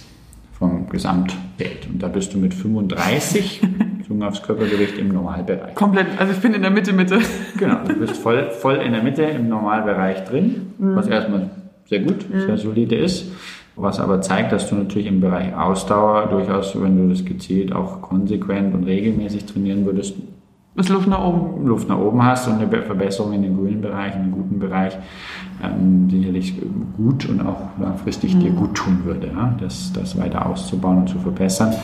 vom 0.57 0.89
Gesamtwert. 0.89 1.87
Und 1.91 2.01
da 2.01 2.07
bist 2.07 2.33
du 2.33 2.37
mit 2.37 2.53
35 2.53 3.61
bezogen 3.99 4.23
aufs 4.23 4.41
Körpergewicht 4.41 4.97
im 4.97 5.09
Normalbereich. 5.09 5.75
Komplett, 5.75 6.07
also 6.17 6.33
ich 6.33 6.39
bin 6.39 6.53
in 6.53 6.61
der 6.61 6.71
Mitte, 6.71 6.93
Mitte. 6.93 7.19
Genau, 7.57 7.77
du 7.87 7.93
bist 7.95 8.17
voll, 8.17 8.49
voll 8.61 8.77
in 8.77 8.93
der 8.93 9.03
Mitte 9.03 9.23
im 9.23 9.49
Normalbereich 9.49 10.23
drin, 10.23 10.73
mhm. 10.77 10.95
was 10.95 11.07
erstmal 11.07 11.49
sehr 11.85 11.99
gut, 11.99 12.27
mhm. 12.29 12.41
sehr 12.41 12.57
solide 12.57 12.95
ist. 12.95 13.31
Was 13.75 13.99
aber 13.99 14.21
zeigt, 14.21 14.51
dass 14.51 14.67
du 14.69 14.75
natürlich 14.75 15.07
im 15.07 15.21
Bereich 15.21 15.55
Ausdauer 15.55 16.29
durchaus, 16.31 16.81
wenn 16.81 16.97
du 16.97 17.13
das 17.13 17.23
gezielt 17.23 17.71
auch 17.71 18.01
konsequent 18.01 18.73
und 18.73 18.85
regelmäßig 18.85 19.45
trainieren 19.45 19.85
würdest, 19.85 20.15
ist 20.77 20.89
Luft 20.89 21.07
nach 21.07 21.23
oben. 21.23 21.65
Luft 21.65 21.89
nach 21.89 21.97
oben 21.97 22.23
hast 22.23 22.47
und 22.47 22.61
eine 22.61 22.83
Verbesserung 22.83 23.33
in 23.33 23.41
den 23.41 23.57
grünen 23.57 23.81
Bereich, 23.81 24.15
in 24.15 24.23
den 24.23 24.31
guten 24.31 24.59
Bereich, 24.59 24.97
ähm, 25.63 26.09
sicherlich 26.09 26.53
gut 26.95 27.27
und 27.27 27.41
auch 27.41 27.61
langfristig 27.79 28.35
mhm. 28.35 28.39
dir 28.39 28.51
gut 28.51 28.75
tun 28.75 29.01
würde, 29.03 29.27
ja? 29.27 29.55
das, 29.59 29.91
das 29.93 30.17
weiter 30.17 30.45
auszubauen 30.45 30.99
und 30.99 31.09
zu 31.09 31.19
verbessern. 31.19 31.75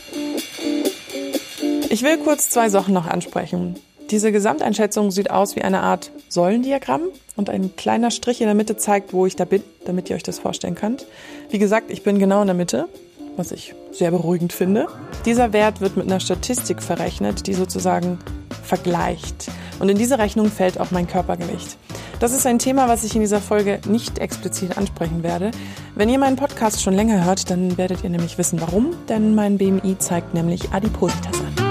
Ich 1.90 2.02
will 2.02 2.18
kurz 2.18 2.50
zwei 2.50 2.68
Sachen 2.68 2.94
noch 2.94 3.06
ansprechen. 3.06 3.76
Diese 4.10 4.32
Gesamteinschätzung 4.32 5.10
sieht 5.10 5.30
aus 5.30 5.56
wie 5.56 5.62
eine 5.62 5.80
Art 5.80 6.12
Säulendiagramm 6.28 7.02
und 7.36 7.50
ein 7.50 7.74
kleiner 7.76 8.10
Strich 8.10 8.40
in 8.40 8.46
der 8.46 8.54
Mitte 8.54 8.76
zeigt, 8.76 9.12
wo 9.12 9.26
ich 9.26 9.34
da 9.34 9.44
bin, 9.44 9.62
damit 9.86 10.10
ihr 10.10 10.16
euch 10.16 10.22
das 10.22 10.38
vorstellen 10.38 10.74
könnt. 10.74 11.06
Wie 11.50 11.58
gesagt, 11.58 11.90
ich 11.90 12.02
bin 12.02 12.18
genau 12.18 12.40
in 12.42 12.46
der 12.46 12.54
Mitte 12.54 12.88
was 13.36 13.52
ich 13.52 13.74
sehr 13.92 14.10
beruhigend 14.10 14.52
finde. 14.52 14.86
Dieser 15.24 15.52
Wert 15.52 15.80
wird 15.80 15.96
mit 15.96 16.06
einer 16.06 16.20
Statistik 16.20 16.82
verrechnet, 16.82 17.46
die 17.46 17.54
sozusagen 17.54 18.18
vergleicht. 18.62 19.50
Und 19.80 19.88
in 19.88 19.98
diese 19.98 20.18
Rechnung 20.18 20.46
fällt 20.50 20.80
auch 20.80 20.90
mein 20.90 21.06
Körpergewicht. 21.06 21.76
Das 22.20 22.32
ist 22.32 22.46
ein 22.46 22.58
Thema, 22.58 22.88
was 22.88 23.04
ich 23.04 23.14
in 23.14 23.20
dieser 23.20 23.40
Folge 23.40 23.80
nicht 23.88 24.18
explizit 24.18 24.78
ansprechen 24.78 25.22
werde. 25.22 25.50
Wenn 25.94 26.08
ihr 26.08 26.18
meinen 26.18 26.36
Podcast 26.36 26.82
schon 26.82 26.94
länger 26.94 27.24
hört, 27.24 27.50
dann 27.50 27.76
werdet 27.76 28.04
ihr 28.04 28.10
nämlich 28.10 28.38
wissen, 28.38 28.60
warum. 28.60 28.94
Denn 29.08 29.34
mein 29.34 29.58
BMI 29.58 29.98
zeigt 29.98 30.34
nämlich 30.34 30.72
Adipositas 30.72 31.40
an. 31.40 31.64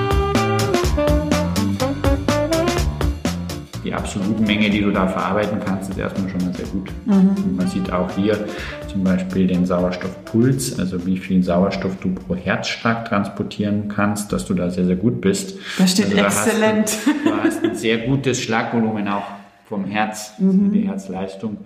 die 3.94 3.94
absolute 3.94 4.42
Menge, 4.42 4.70
die 4.70 4.82
du 4.82 4.92
da 4.92 5.08
verarbeiten 5.08 5.60
kannst, 5.64 5.90
ist 5.92 6.00
erstmal 6.00 6.30
schon 6.30 6.46
mal 6.46 6.54
sehr 6.54 6.66
gut. 6.68 6.90
Mhm. 7.06 7.56
Man 7.56 7.68
sieht 7.68 7.92
auch 7.92 8.10
hier 8.16 8.46
zum 8.94 9.04
Beispiel 9.04 9.48
den 9.48 9.66
Sauerstoffpuls, 9.66 10.80
also 10.80 11.06
wie 11.06 11.18
viel 11.18 11.44
Sauerstoff 11.44 11.98
du 12.00 12.14
pro 12.14 12.36
Herzschlag 12.36 13.06
transportieren 13.06 13.88
kannst, 13.88 14.32
dass 14.32 14.46
du 14.46 14.54
da 14.54 14.70
sehr, 14.70 14.86
sehr 14.86 14.96
gut 14.96 15.20
bist. 15.20 15.58
Das 15.78 15.92
steht 15.92 16.06
also, 16.06 16.18
da 16.18 16.26
exzellent. 16.28 16.90
Hast 16.90 17.08
du, 17.08 17.30
du, 17.30 17.44
hast 17.44 17.64
ein 17.64 17.76
sehr 17.76 17.98
gutes 17.98 18.42
Schlagvolumen 18.42 19.08
auch 19.08 19.26
vom 19.66 19.86
Herz. 19.86 20.34
Also 20.40 20.54
mhm. 20.54 20.72
Die 20.72 20.88
Herzleistung 20.88 21.58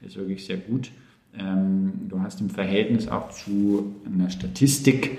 ist 0.00 0.16
wirklich 0.16 0.46
sehr 0.46 0.58
gut. 0.58 0.90
Ähm, 1.38 1.92
du 2.08 2.20
hast 2.20 2.40
im 2.40 2.50
Verhältnis 2.50 3.08
auch 3.08 3.30
zu 3.30 3.96
einer 4.06 4.30
Statistik 4.30 5.18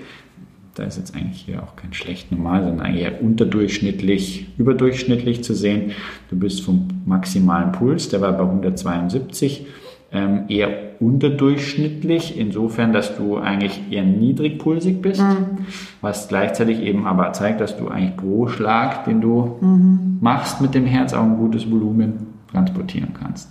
da 0.78 0.84
ist 0.84 0.96
jetzt 0.96 1.16
eigentlich 1.16 1.40
hier 1.40 1.62
auch 1.62 1.74
kein 1.74 1.92
schlecht 1.92 2.30
normal, 2.30 2.62
sondern 2.62 2.94
eher 2.94 3.20
unterdurchschnittlich, 3.20 4.46
überdurchschnittlich 4.58 5.42
zu 5.42 5.52
sehen. 5.52 5.90
Du 6.30 6.38
bist 6.38 6.60
vom 6.60 6.86
maximalen 7.04 7.72
Puls, 7.72 8.10
der 8.10 8.20
war 8.20 8.32
bei 8.32 8.44
172, 8.44 9.66
ähm, 10.10 10.44
eher 10.48 10.70
unterdurchschnittlich, 11.00 12.38
insofern, 12.38 12.92
dass 12.92 13.16
du 13.16 13.36
eigentlich 13.36 13.80
eher 13.90 14.04
niedrigpulsig 14.04 15.02
bist, 15.02 15.20
mhm. 15.20 15.66
was 16.00 16.28
gleichzeitig 16.28 16.80
eben 16.80 17.06
aber 17.06 17.32
zeigt, 17.32 17.60
dass 17.60 17.76
du 17.76 17.88
eigentlich 17.88 18.16
pro 18.16 18.48
Schlag, 18.48 19.04
den 19.04 19.20
du 19.20 19.58
mhm. 19.60 20.18
machst 20.20 20.60
mit 20.60 20.74
dem 20.74 20.86
Herz, 20.86 21.12
auch 21.12 21.22
ein 21.22 21.36
gutes 21.36 21.70
Volumen 21.70 22.28
transportieren 22.50 23.12
kannst. 23.18 23.50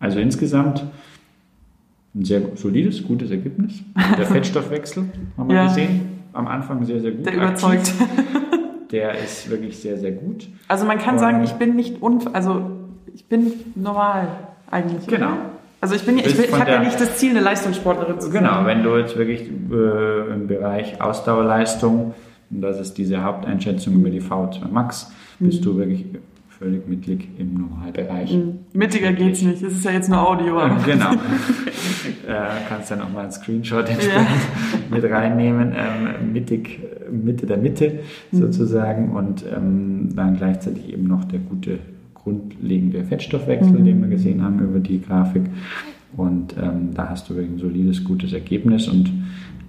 Also 0.00 0.18
insgesamt 0.18 0.84
ein 2.14 2.24
sehr 2.24 2.40
solides, 2.54 3.04
gutes 3.04 3.30
Ergebnis. 3.30 3.82
Der 4.16 4.26
Fettstoffwechsel 4.26 5.04
haben 5.36 5.48
wir 5.48 5.56
ja. 5.56 5.66
gesehen. 5.66 6.16
Am 6.32 6.46
Anfang 6.46 6.84
sehr, 6.84 7.00
sehr 7.00 7.12
gut. 7.12 7.26
Der 7.26 7.34
überzeugt. 7.34 7.92
Der 8.92 9.18
ist 9.18 9.50
wirklich 9.50 9.78
sehr, 9.78 9.98
sehr 9.98 10.12
gut. 10.12 10.48
Also 10.68 10.86
man 10.86 10.98
kann 10.98 11.14
Und 11.14 11.20
sagen, 11.20 11.42
ich 11.42 11.54
bin 11.54 11.74
nicht 11.74 12.00
unf 12.00 12.28
also 12.32 12.70
ich 13.12 13.26
bin 13.26 13.52
normal 13.74 14.28
eigentlich. 14.70 15.06
Genau. 15.06 15.26
Oder? 15.26 15.36
Also 15.80 15.94
ich 15.94 16.04
bin, 16.04 16.18
ich, 16.18 16.38
ich 16.38 16.52
habe 16.52 16.70
ja 16.70 16.82
nicht 16.82 17.00
das 17.00 17.16
Ziel, 17.16 17.30
eine 17.30 17.40
Leistungssportlerin 17.40 18.18
zu 18.18 18.30
sein. 18.30 18.42
Genau, 18.44 18.64
wenn 18.64 18.82
du 18.82 18.96
jetzt 18.96 19.16
wirklich 19.16 19.42
äh, 19.42 20.32
im 20.32 20.46
Bereich 20.46 21.00
Ausdauerleistung, 21.00 22.14
und 22.50 22.62
das 22.62 22.80
ist 22.80 22.94
diese 22.94 23.22
Haupteinschätzung 23.22 23.94
über 23.94 24.10
die 24.10 24.22
V2 24.22 24.68
Max, 24.70 25.12
bist 25.38 25.60
mhm. 25.60 25.64
du 25.64 25.76
wirklich 25.76 26.06
völlig 26.48 26.88
mittig 26.88 27.28
im 27.38 27.54
Normalbereich. 27.54 28.32
Mhm. 28.32 28.60
Mittiger 28.72 29.12
geht's 29.12 29.42
nicht, 29.42 29.62
es 29.62 29.74
ist 29.74 29.84
ja 29.84 29.92
jetzt 29.92 30.08
nur 30.08 30.26
Audio. 30.26 30.58
Aber. 30.58 30.76
Genau. 30.86 31.12
äh, 32.26 32.34
kannst 32.68 32.90
ja 32.90 32.96
nochmal 32.96 33.24
einen 33.24 33.32
Screenshot 33.32 33.88
entsprechend 33.88 34.28
ja. 34.90 34.96
mit 34.96 35.04
reinnehmen. 35.04 35.74
Ähm, 35.76 36.32
mittig, 36.32 36.80
Mitte 37.10 37.46
der 37.46 37.58
Mitte 37.58 38.00
mhm. 38.30 38.38
sozusagen 38.38 39.10
und 39.10 39.44
ähm, 39.54 40.14
dann 40.16 40.36
gleichzeitig 40.36 40.92
eben 40.92 41.04
noch 41.04 41.24
der 41.24 41.40
gute 41.40 41.78
grundlegende 42.26 43.04
Fettstoffwechsel, 43.04 43.78
mhm. 43.78 43.84
den 43.84 44.00
wir 44.00 44.08
gesehen 44.08 44.42
haben 44.42 44.58
über 44.58 44.80
die 44.80 45.00
Grafik. 45.00 45.44
Und 46.16 46.56
ähm, 46.60 46.90
da 46.92 47.08
hast 47.08 47.30
du 47.30 47.36
wirklich 47.36 47.54
ein 47.54 47.58
solides, 47.58 48.02
gutes 48.02 48.32
Ergebnis 48.32 48.88
und 48.88 49.12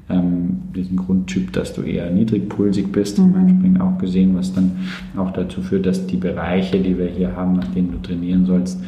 ähm, 0.10 0.62
diesen 0.76 0.98
Grundtyp, 0.98 1.54
dass 1.54 1.74
du 1.74 1.84
eher 1.84 2.10
niedrigpulsig 2.10 2.92
bist, 2.92 3.20
mhm. 3.20 3.36
entsprechend 3.36 3.82
auch 3.82 3.98
gesehen, 4.00 4.36
was 4.36 4.54
dann 4.54 4.72
auch 5.16 5.32
dazu 5.32 5.62
führt, 5.62 5.86
dass 5.86 6.08
die 6.08 6.18
Bereiche, 6.18 6.80
die 6.80 6.98
wir 6.98 7.08
hier 7.08 7.36
haben, 7.36 7.54
nach 7.54 7.68
denen 7.68 7.92
du 7.92 8.00
trainieren 8.00 8.46
sollst, 8.46 8.82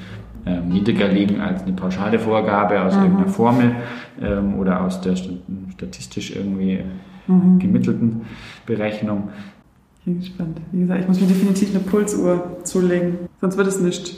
ähm, 0.48 0.70
niedriger 0.70 1.08
liegen 1.08 1.40
als 1.40 1.62
eine 1.62 1.74
pauschale 1.74 2.18
Vorgabe 2.18 2.82
aus 2.82 2.96
mhm. 2.96 3.04
irgendeiner 3.04 3.30
Formel 3.30 3.72
ähm, 4.20 4.56
oder 4.56 4.84
aus 4.84 5.02
der 5.02 5.16
statistisch 5.16 6.36
irgendwie 6.36 6.80
mhm. 7.28 7.60
gemittelten 7.60 8.22
Berechnung. 8.66 9.30
Ich 10.00 10.06
bin 10.06 10.20
gespannt. 10.20 10.62
Wie 10.72 10.80
gesagt, 10.80 11.02
ich 11.02 11.08
muss 11.08 11.20
mir 11.20 11.28
definitiv 11.28 11.70
eine 11.72 11.80
Pulsuhr 11.80 12.58
zulegen, 12.64 13.18
sonst 13.42 13.58
wird 13.58 13.68
es 13.68 13.80
nicht. 13.80 14.16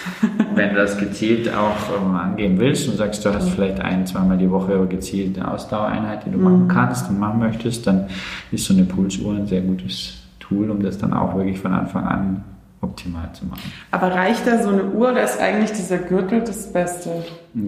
Wenn 0.54 0.70
du 0.70 0.74
das 0.74 0.98
gezielt 0.98 1.48
auch 1.54 1.76
ähm, 1.96 2.14
angehen 2.14 2.58
willst 2.58 2.88
und 2.88 2.96
sagst, 2.96 3.24
du 3.24 3.32
hast 3.32 3.50
vielleicht 3.50 3.80
ein, 3.80 4.06
zweimal 4.06 4.38
die 4.38 4.50
Woche 4.50 4.86
gezielt 4.86 5.38
eine 5.38 5.52
Ausdauereinheit, 5.52 6.26
die 6.26 6.30
du 6.30 6.38
mhm. 6.38 6.44
machen 6.44 6.68
kannst 6.68 7.08
und 7.08 7.20
machen 7.20 7.38
möchtest, 7.38 7.86
dann 7.86 8.08
ist 8.50 8.64
so 8.64 8.74
eine 8.74 8.84
Pulsuhr 8.84 9.34
ein 9.34 9.46
sehr 9.46 9.60
gutes 9.60 10.14
Tool, 10.40 10.68
um 10.70 10.82
das 10.82 10.98
dann 10.98 11.12
auch 11.12 11.36
wirklich 11.36 11.60
von 11.60 11.72
Anfang 11.72 12.04
an 12.04 12.44
optimal 12.80 13.30
zu 13.32 13.44
machen. 13.46 13.72
Aber 13.90 14.08
reicht 14.08 14.46
da 14.46 14.62
so 14.62 14.70
eine 14.70 14.86
Uhr, 14.86 15.12
da 15.12 15.20
ist 15.20 15.38
eigentlich 15.38 15.70
dieser 15.72 15.98
Gürtel 15.98 16.40
das 16.40 16.72
Beste? 16.72 17.10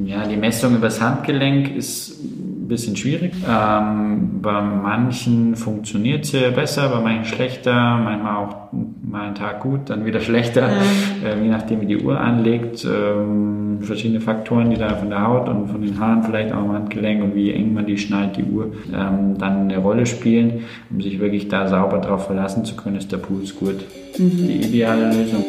Ja, 0.05 0.27
die 0.27 0.37
Messung 0.37 0.75
übers 0.75 1.01
Handgelenk 1.01 1.77
ist 1.77 2.18
ein 2.62 2.68
bisschen 2.68 2.96
schwierig. 2.96 3.33
Ähm, 3.48 4.40
bei 4.40 4.61
manchen 4.61 5.57
funktioniert 5.57 6.25
sie 6.25 6.51
besser, 6.55 6.88
bei 6.88 7.01
manchen 7.01 7.25
schlechter, 7.25 7.98
manchmal 7.98 8.37
auch 8.37 8.72
mal 8.72 9.27
einen 9.27 9.35
Tag 9.35 9.61
gut, 9.61 9.90
dann 9.90 10.05
wieder 10.05 10.20
schlechter, 10.29 10.68
mhm. 10.68 11.27
äh, 11.27 11.42
je 11.42 11.48
nachdem 11.48 11.81
wie 11.81 11.87
die 11.87 11.98
Uhr 11.98 12.18
anlegt. 12.18 12.85
Ähm, 12.85 13.79
verschiedene 13.81 14.20
Faktoren, 14.20 14.70
die 14.70 14.77
da 14.77 14.90
von 14.90 15.11
der 15.11 15.27
Haut 15.27 15.48
und 15.48 15.68
von 15.68 15.83
den 15.83 15.98
Haaren 15.98 16.22
vielleicht 16.22 16.53
auch 16.53 16.59
am 16.59 16.72
Handgelenk 16.72 17.22
und 17.22 17.35
wie 17.35 17.53
eng 17.53 17.75
man 17.75 17.87
die 17.87 17.98
schnallt, 17.98 18.37
die 18.37 18.44
Uhr, 18.44 18.72
ähm, 18.94 19.37
dann 19.38 19.62
eine 19.62 19.79
Rolle 19.79 20.07
spielen. 20.07 20.64
Um 20.90 21.01
sich 21.01 21.18
wirklich 21.18 21.48
da 21.48 21.68
sauber 21.68 21.98
drauf 21.98 22.27
verlassen 22.27 22.64
zu 22.64 22.77
können, 22.77 22.96
ist 22.96 23.11
der 23.11 23.18
Pulsgurt 23.18 23.85
mhm. 24.18 24.37
die 24.37 24.62
ideale 24.62 25.07
Lösung. 25.07 25.44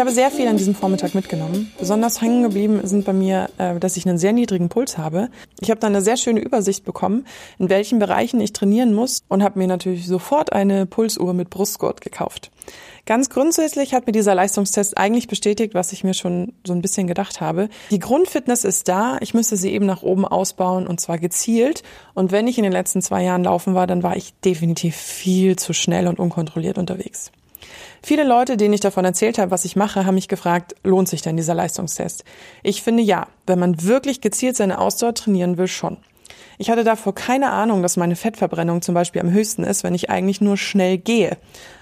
Ich 0.00 0.02
habe 0.02 0.14
sehr 0.14 0.30
viel 0.30 0.48
an 0.48 0.56
diesem 0.56 0.74
Vormittag 0.74 1.14
mitgenommen. 1.14 1.70
Besonders 1.78 2.22
hängen 2.22 2.42
geblieben 2.42 2.80
sind 2.84 3.04
bei 3.04 3.12
mir, 3.12 3.50
äh, 3.58 3.78
dass 3.78 3.98
ich 3.98 4.08
einen 4.08 4.16
sehr 4.16 4.32
niedrigen 4.32 4.70
Puls 4.70 4.96
habe. 4.96 5.28
Ich 5.60 5.70
habe 5.70 5.78
dann 5.78 5.94
eine 5.94 6.00
sehr 6.00 6.16
schöne 6.16 6.40
Übersicht 6.40 6.86
bekommen, 6.86 7.26
in 7.58 7.68
welchen 7.68 7.98
Bereichen 7.98 8.40
ich 8.40 8.54
trainieren 8.54 8.94
muss 8.94 9.20
und 9.28 9.42
habe 9.42 9.58
mir 9.58 9.66
natürlich 9.66 10.06
sofort 10.06 10.54
eine 10.54 10.86
Pulsuhr 10.86 11.34
mit 11.34 11.50
Brustgurt 11.50 12.00
gekauft. 12.00 12.50
Ganz 13.04 13.28
grundsätzlich 13.28 13.92
hat 13.92 14.06
mir 14.06 14.14
dieser 14.14 14.34
Leistungstest 14.34 14.96
eigentlich 14.96 15.28
bestätigt, 15.28 15.74
was 15.74 15.92
ich 15.92 16.02
mir 16.02 16.14
schon 16.14 16.54
so 16.66 16.72
ein 16.72 16.80
bisschen 16.80 17.06
gedacht 17.06 17.42
habe. 17.42 17.68
Die 17.90 17.98
Grundfitness 17.98 18.64
ist 18.64 18.88
da. 18.88 19.18
Ich 19.20 19.34
müsste 19.34 19.58
sie 19.58 19.70
eben 19.70 19.84
nach 19.84 20.02
oben 20.02 20.24
ausbauen 20.24 20.86
und 20.86 20.98
zwar 20.98 21.18
gezielt. 21.18 21.82
Und 22.14 22.32
wenn 22.32 22.48
ich 22.48 22.56
in 22.56 22.64
den 22.64 22.72
letzten 22.72 23.02
zwei 23.02 23.22
Jahren 23.22 23.44
laufen 23.44 23.74
war, 23.74 23.86
dann 23.86 24.02
war 24.02 24.16
ich 24.16 24.32
definitiv 24.46 24.96
viel 24.96 25.56
zu 25.56 25.74
schnell 25.74 26.08
und 26.08 26.18
unkontrolliert 26.18 26.78
unterwegs. 26.78 27.32
Viele 28.02 28.24
Leute, 28.24 28.56
denen 28.56 28.74
ich 28.74 28.80
davon 28.80 29.04
erzählt 29.04 29.38
habe, 29.38 29.50
was 29.50 29.64
ich 29.64 29.76
mache, 29.76 30.06
haben 30.06 30.14
mich 30.14 30.28
gefragt, 30.28 30.74
lohnt 30.84 31.08
sich 31.08 31.22
denn 31.22 31.36
dieser 31.36 31.54
Leistungstest? 31.54 32.24
Ich 32.62 32.82
finde 32.82 33.02
ja, 33.02 33.26
wenn 33.46 33.58
man 33.58 33.82
wirklich 33.82 34.20
gezielt 34.20 34.56
seine 34.56 34.78
Ausdauer 34.78 35.14
trainieren 35.14 35.58
will, 35.58 35.68
schon. 35.68 35.98
Ich 36.58 36.70
hatte 36.70 36.84
davor 36.84 37.14
keine 37.14 37.50
Ahnung, 37.50 37.82
dass 37.82 37.96
meine 37.96 38.16
Fettverbrennung 38.16 38.82
zum 38.82 38.94
Beispiel 38.94 39.22
am 39.22 39.30
höchsten 39.30 39.64
ist, 39.64 39.82
wenn 39.84 39.94
ich 39.94 40.10
eigentlich 40.10 40.40
nur 40.40 40.56
schnell 40.56 40.98
gehe. 40.98 41.38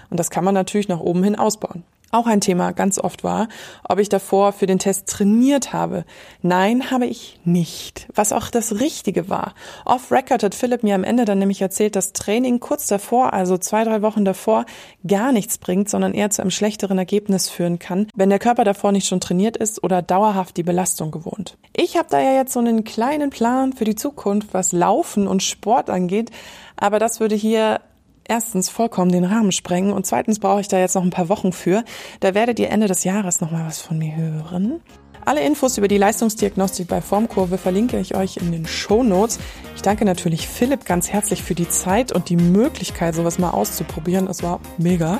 Und 0.09 0.19
das 0.19 0.29
kann 0.29 0.43
man 0.43 0.53
natürlich 0.53 0.87
nach 0.87 0.99
oben 0.99 1.23
hin 1.23 1.35
ausbauen 1.35 1.83
auch 2.11 2.27
ein 2.27 2.41
Thema 2.41 2.71
ganz 2.71 2.99
oft 2.99 3.23
war, 3.23 3.47
ob 3.87 3.99
ich 3.99 4.09
davor 4.09 4.53
für 4.53 4.65
den 4.65 4.79
Test 4.79 5.07
trainiert 5.07 5.73
habe. 5.73 6.05
Nein, 6.41 6.91
habe 6.91 7.05
ich 7.05 7.39
nicht, 7.43 8.07
was 8.13 8.31
auch 8.33 8.49
das 8.49 8.79
Richtige 8.79 9.29
war. 9.29 9.53
Off 9.85 10.11
Record 10.11 10.43
hat 10.43 10.55
Philipp 10.55 10.83
mir 10.83 10.95
am 10.95 11.03
Ende 11.03 11.25
dann 11.25 11.39
nämlich 11.39 11.61
erzählt, 11.61 11.95
dass 11.95 12.13
Training 12.13 12.59
kurz 12.59 12.87
davor, 12.87 13.33
also 13.33 13.57
zwei, 13.57 13.83
drei 13.83 14.01
Wochen 14.01 14.25
davor, 14.25 14.65
gar 15.07 15.31
nichts 15.31 15.57
bringt, 15.57 15.89
sondern 15.89 16.13
eher 16.13 16.29
zu 16.29 16.41
einem 16.41 16.51
schlechteren 16.51 16.97
Ergebnis 16.97 17.49
führen 17.49 17.79
kann, 17.79 18.07
wenn 18.15 18.29
der 18.29 18.39
Körper 18.39 18.63
davor 18.63 18.91
nicht 18.91 19.07
schon 19.07 19.19
trainiert 19.19 19.57
ist 19.57 19.83
oder 19.83 20.01
dauerhaft 20.01 20.57
die 20.57 20.63
Belastung 20.63 21.11
gewohnt. 21.11 21.57
Ich 21.75 21.97
habe 21.97 22.07
da 22.09 22.19
ja 22.19 22.33
jetzt 22.33 22.53
so 22.53 22.59
einen 22.59 22.83
kleinen 22.83 23.29
Plan 23.29 23.73
für 23.73 23.85
die 23.85 23.95
Zukunft, 23.95 24.53
was 24.53 24.71
Laufen 24.71 25.27
und 25.27 25.43
Sport 25.43 25.89
angeht, 25.89 26.31
aber 26.75 26.99
das 26.99 27.19
würde 27.19 27.35
hier 27.35 27.81
erstens 28.29 28.69
vollkommen 28.69 29.11
den 29.11 29.25
Rahmen 29.25 29.51
sprengen 29.51 29.91
und 29.91 30.05
zweitens 30.05 30.39
brauche 30.39 30.61
ich 30.61 30.67
da 30.67 30.79
jetzt 30.79 30.95
noch 30.95 31.03
ein 31.03 31.09
paar 31.09 31.29
Wochen 31.29 31.51
für. 31.51 31.83
Da 32.21 32.33
werdet 32.33 32.59
ihr 32.59 32.69
Ende 32.69 32.87
des 32.87 33.03
Jahres 33.03 33.41
noch 33.41 33.51
mal 33.51 33.65
was 33.65 33.81
von 33.81 33.97
mir 33.97 34.15
hören. 34.15 34.81
Alle 35.25 35.41
Infos 35.41 35.77
über 35.77 35.87
die 35.87 35.97
Leistungsdiagnostik 35.97 36.87
bei 36.87 37.01
Formkurve 37.01 37.57
verlinke 37.57 37.99
ich 37.99 38.15
euch 38.15 38.37
in 38.37 38.51
den 38.51 38.65
Show 38.65 39.03
Notes. 39.03 39.39
Ich 39.75 39.81
danke 39.81 40.05
natürlich 40.05 40.47
Philipp 40.47 40.85
ganz 40.85 41.09
herzlich 41.09 41.43
für 41.43 41.55
die 41.55 41.69
Zeit 41.69 42.11
und 42.11 42.29
die 42.29 42.35
Möglichkeit, 42.35 43.15
sowas 43.15 43.37
mal 43.37 43.51
auszuprobieren. 43.51 44.27
Es 44.27 44.43
war 44.43 44.59
mega. 44.77 45.19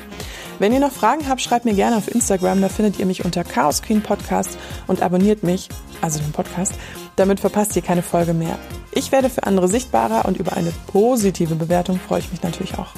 Wenn 0.58 0.72
ihr 0.72 0.80
noch 0.80 0.92
Fragen 0.92 1.28
habt, 1.28 1.40
schreibt 1.40 1.64
mir 1.64 1.74
gerne 1.74 1.96
auf 1.96 2.12
Instagram. 2.12 2.60
Da 2.60 2.68
findet 2.68 2.98
ihr 2.98 3.06
mich 3.06 3.24
unter 3.24 3.44
Chaos 3.44 3.82
Queen 3.82 4.02
Podcast 4.02 4.58
und 4.86 5.02
abonniert 5.02 5.42
mich, 5.42 5.68
also 6.00 6.18
den 6.18 6.32
Podcast. 6.32 6.74
Damit 7.16 7.40
verpasst 7.40 7.76
ihr 7.76 7.82
keine 7.82 8.02
Folge 8.02 8.34
mehr. 8.34 8.58
Ich 8.92 9.12
werde 9.12 9.30
für 9.30 9.44
andere 9.44 9.68
sichtbarer 9.68 10.26
und 10.26 10.38
über 10.38 10.54
eine 10.54 10.72
positive 10.88 11.54
Bewertung 11.54 11.98
freue 11.98 12.20
ich 12.20 12.30
mich 12.30 12.42
natürlich 12.42 12.78
auch. 12.78 12.94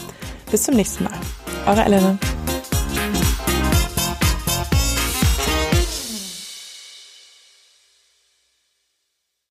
Bis 0.51 0.63
zum 0.63 0.75
nächsten 0.75 1.05
Mal. 1.05 1.13
Eure 1.67 1.85
Elena. 1.85 2.19